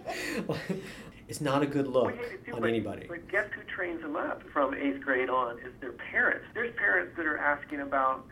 it's 1.28 1.40
not 1.40 1.62
a 1.62 1.66
good 1.66 1.86
look 1.86 2.06
on 2.52 2.60
but- 2.60 2.68
anybody. 2.68 3.06
But 3.08 3.28
guess 3.28 3.46
who 3.54 3.62
trains 3.62 4.02
them 4.02 4.16
up 4.16 4.42
from 4.52 4.74
eighth 4.74 5.00
grade 5.02 5.28
on 5.30 5.58
is 5.58 5.72
their 5.80 5.92
parents. 5.92 6.46
There's 6.54 6.74
parents 6.76 7.14
that 7.16 7.26
are 7.26 7.38
asking 7.38 7.80
about 7.80 8.24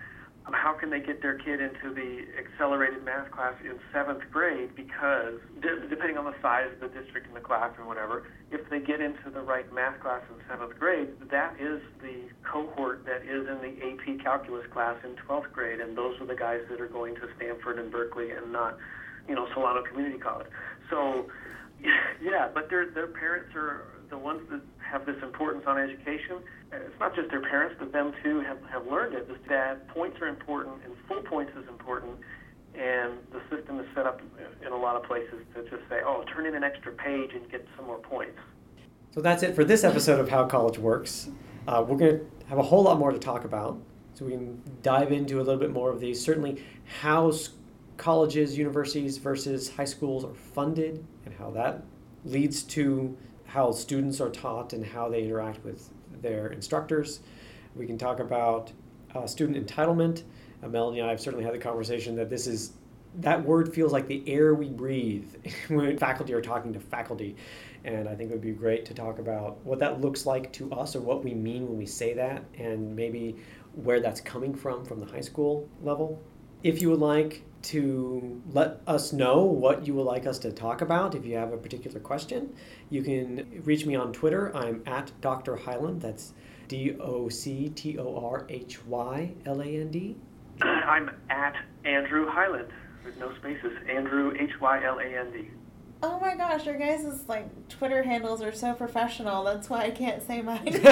um, 0.46 0.54
how 0.54 0.72
can 0.74 0.90
they 0.90 1.00
get 1.00 1.20
their 1.22 1.35
kid 1.35 1.61
into 1.61 1.92
the 1.92 2.24
accelerated 2.38 3.04
math 3.04 3.30
class 3.32 3.54
in 3.64 3.78
seventh 3.92 4.22
grade 4.30 4.74
because 4.76 5.40
de- 5.61 5.88
depending 5.88 6.16
on 6.16 6.24
the 6.24 6.35
size 6.40 6.70
of 6.72 6.80
the 6.80 7.00
district 7.00 7.26
and 7.26 7.37
the 7.37 7.40
class 7.40 7.72
and 7.78 7.87
whatever, 7.87 8.28
if 8.52 8.68
they 8.70 8.78
get 8.78 9.00
into 9.00 9.28
the 9.28 9.40
right 9.40 9.70
math 9.74 10.00
class 10.00 10.22
in 10.30 10.37
seventh 10.48 10.78
grade, 10.78 11.09
that 11.30 11.54
is 11.61 11.82
the 12.00 12.22
cohort 12.44 13.04
that 13.06 13.22
is 13.22 13.48
in 13.48 13.59
the 13.61 13.74
AP 13.90 14.22
calculus 14.22 14.64
class 14.72 14.96
in 15.04 15.16
12th 15.16 15.52
grade, 15.52 15.80
and 15.80 15.98
those 15.98 16.18
are 16.20 16.26
the 16.26 16.37
guys 16.37 16.61
that 16.70 16.80
are 16.80 16.88
going 16.88 17.16
to 17.16 17.28
Stanford 17.37 17.78
and 17.80 17.90
Berkeley 17.90 18.30
and 18.30 18.52
not, 18.52 18.78
you 19.28 19.35
know, 19.35 19.48
Solano 19.52 19.82
Community 19.82 20.18
College. 20.18 20.46
So, 20.88 21.26
yeah, 22.23 22.49
but 22.53 22.69
their 22.71 22.91
their 22.91 23.09
parents 23.09 23.55
are 23.55 23.85
the 24.11 24.19
ones 24.19 24.43
that 24.51 24.61
have 24.79 25.07
this 25.07 25.17
importance 25.23 25.65
on 25.67 25.79
education. 25.79 26.39
It's 26.73 27.01
not 27.01 27.15
just 27.15 27.31
their 27.31 27.43
parents, 27.43 27.77
but 27.79 27.93
them 27.93 28.12
too 28.23 28.41
have, 28.41 28.59
have 28.71 28.87
learned 28.87 29.15
it 29.15 29.29
that 29.49 29.89
points 29.89 30.21
are 30.21 30.29
important 30.29 30.77
and 30.85 30.95
full 31.09 31.23
points 31.23 31.53
is 31.57 31.69
important. 31.69 32.12
And 32.75 33.15
the 33.33 33.41
system 33.49 33.81
is 33.81 33.87
set 33.95 34.07
up 34.07 34.21
in 34.65 34.71
a 34.71 34.77
lot 34.77 34.97
of 34.97 35.05
places 35.05 35.41
to 35.55 35.62
just 35.62 35.89
say, 35.89 36.01
oh, 36.05 36.25
turn 36.35 36.45
in 36.45 36.55
an 36.55 36.62
extra 36.62 36.93
page 36.93 37.31
and 37.33 37.51
get 37.51 37.67
some 37.75 37.87
more 37.87 37.99
points. 37.99 38.39
So 39.12 39.23
that's 39.23 39.43
it 39.43 39.55
for 39.55 39.65
this 39.65 39.83
episode 39.83 40.21
of 40.21 40.29
How 40.29 40.45
College 40.45 40.79
Works. 40.79 41.31
Uh, 41.67 41.83
we're 41.87 41.97
going 41.97 42.19
to 42.19 42.27
have 42.49 42.59
a 42.59 42.62
whole 42.62 42.83
lot 42.83 42.99
more 42.99 43.12
to 43.12 43.19
talk 43.19 43.45
about, 43.45 43.81
so 44.12 44.27
we 44.27 44.33
can 44.33 44.61
dive 44.83 45.11
into 45.11 45.39
a 45.39 45.43
little 45.43 45.59
bit 45.59 45.71
more 45.71 45.91
of 45.91 46.01
these. 46.01 46.23
Certainly, 46.23 46.62
how 47.01 47.33
colleges, 47.96 48.56
universities 48.56 49.18
versus 49.18 49.70
high 49.70 49.85
schools 49.85 50.24
are 50.24 50.35
funded, 50.35 51.04
and 51.24 51.35
how 51.35 51.50
that 51.50 51.82
leads 52.24 52.62
to 52.62 53.16
how 53.46 53.70
students 53.70 54.20
are 54.20 54.30
taught 54.30 54.72
and 54.72 54.85
how 54.85 55.09
they 55.09 55.22
interact 55.22 55.64
with 55.64 55.90
their 56.20 56.48
instructors. 56.48 57.20
We 57.74 57.87
can 57.87 57.98
talk 57.98 58.20
about 58.20 58.72
uh, 59.14 59.26
student 59.26 59.64
entitlement. 59.64 60.24
Uh, 60.62 60.68
Melanie 60.68 61.00
and 61.00 61.09
I 61.09 61.11
have 61.11 61.20
certainly 61.20 61.44
had 61.44 61.54
the 61.54 61.59
conversation 61.59 62.16
that 62.16 62.28
this 62.28 62.46
is 62.46 62.72
that 63.18 63.42
word 63.42 63.72
feels 63.72 63.92
like 63.92 64.06
the 64.09 64.22
air 64.26 64.54
we 64.54 64.68
breathe 64.68 65.35
when 65.68 65.96
faculty 65.96 66.35
are 66.35 66.42
talking 66.42 66.72
to 66.72 66.80
faculty. 66.80 67.37
And 67.85 68.09
I 68.09 68.14
think 68.14 68.30
it 68.30 68.35
would 68.35 68.42
be 68.42 68.50
great 68.50 68.85
to 68.87 68.94
talk 68.94 69.18
about 69.18 69.64
what 69.64 69.78
that 69.78 70.00
looks 70.00 70.26
like 70.26 70.52
to 70.54 70.70
us 70.72 70.96
or 70.96 71.00
what 71.00 71.24
we 71.24 71.32
mean 71.32 71.66
when 71.66 71.78
we 71.78 71.87
say 71.87 72.12
that 72.14 72.44
and 72.59 72.94
maybe 72.94 73.37
where 73.74 74.00
that's 74.00 74.20
coming 74.20 74.54
from 74.54 74.85
from 74.85 75.00
the 75.00 75.06
high 75.06 75.20
school 75.20 75.68
level. 75.82 76.22
If 76.66 76.83
you 76.83 76.90
would 76.90 76.98
like 76.98 77.44
to 77.62 78.42
let 78.50 78.81
us 78.88 79.12
know 79.12 79.44
what 79.44 79.87
you 79.87 79.94
would 79.94 80.02
like 80.02 80.26
us 80.26 80.40
to 80.40 80.50
talk 80.50 80.81
about, 80.81 81.14
if 81.14 81.24
you 81.24 81.37
have 81.37 81.52
a 81.52 81.57
particular 81.57 82.00
question, 82.00 82.57
you 82.90 83.05
can 83.05 83.62
reach 83.64 83.87
me 83.87 83.94
on 83.94 84.12
Twitter. 84.12 84.50
I'm 84.52 84.83
at 84.85 85.12
Dr. 85.20 85.55
Hyland. 85.55 86.02
That's 86.02 86.33
D 86.66 86.96
O 86.98 87.29
C 87.29 87.68
T 87.68 88.00
O 88.00 88.18
R 88.18 88.46
H 88.48 88.85
Y 88.85 89.33
L 89.44 89.61
A 89.61 89.64
N 89.64 89.92
D. 89.92 90.16
I'm 90.61 91.12
at 91.31 91.55
Andrew 91.85 92.29
Hyland 92.29 92.72
with 93.05 93.16
no 93.16 93.33
spaces. 93.37 93.79
Andrew 93.88 94.35
H 94.37 94.61
Y 94.61 94.85
L 94.85 94.98
A 94.98 95.05
N 95.05 95.31
D. 95.31 95.48
Oh 96.02 96.18
my 96.18 96.35
gosh, 96.35 96.66
your 96.66 96.76
guys' 96.76 97.29
like 97.29 97.68
Twitter 97.68 98.02
handles 98.02 98.42
are 98.42 98.52
so 98.52 98.74
professional. 98.74 99.44
That's 99.44 99.70
why 99.70 99.85
I 99.85 99.90
can't 99.92 100.20
say 100.20 100.42
mine. 100.42 100.66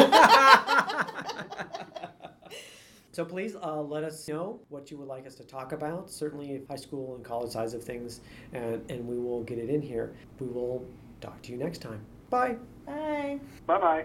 so 3.14 3.24
please 3.24 3.57
uh, 3.62 3.81
let 3.81 4.05
us 4.05 4.27
know 4.29 4.61
what 4.68 4.90
you 4.90 4.98
would 4.98 5.09
like 5.09 5.27
us 5.27 5.35
to 5.37 5.44
talk 5.44 5.72
about. 5.72 6.11
Certainly, 6.11 6.62
high 6.68 6.77
school 6.77 7.14
and 7.14 7.24
college 7.24 7.53
sides 7.53 7.74
of 7.74 7.83
things, 7.83 8.20
and, 8.53 8.83
and 8.90 9.07
we 9.07 9.18
will 9.18 9.42
get 9.44 9.59
it 9.59 9.70
in 9.70 9.81
here. 9.81 10.14
We 10.40 10.48
will 10.48 10.87
talk 11.20 11.40
to 11.42 11.53
you 11.53 11.59
next 11.59 11.79
time. 11.79 12.05
Bye. 12.31 12.57
Bye. 12.87 13.38
Bye 13.66 13.78
bye. 13.78 14.05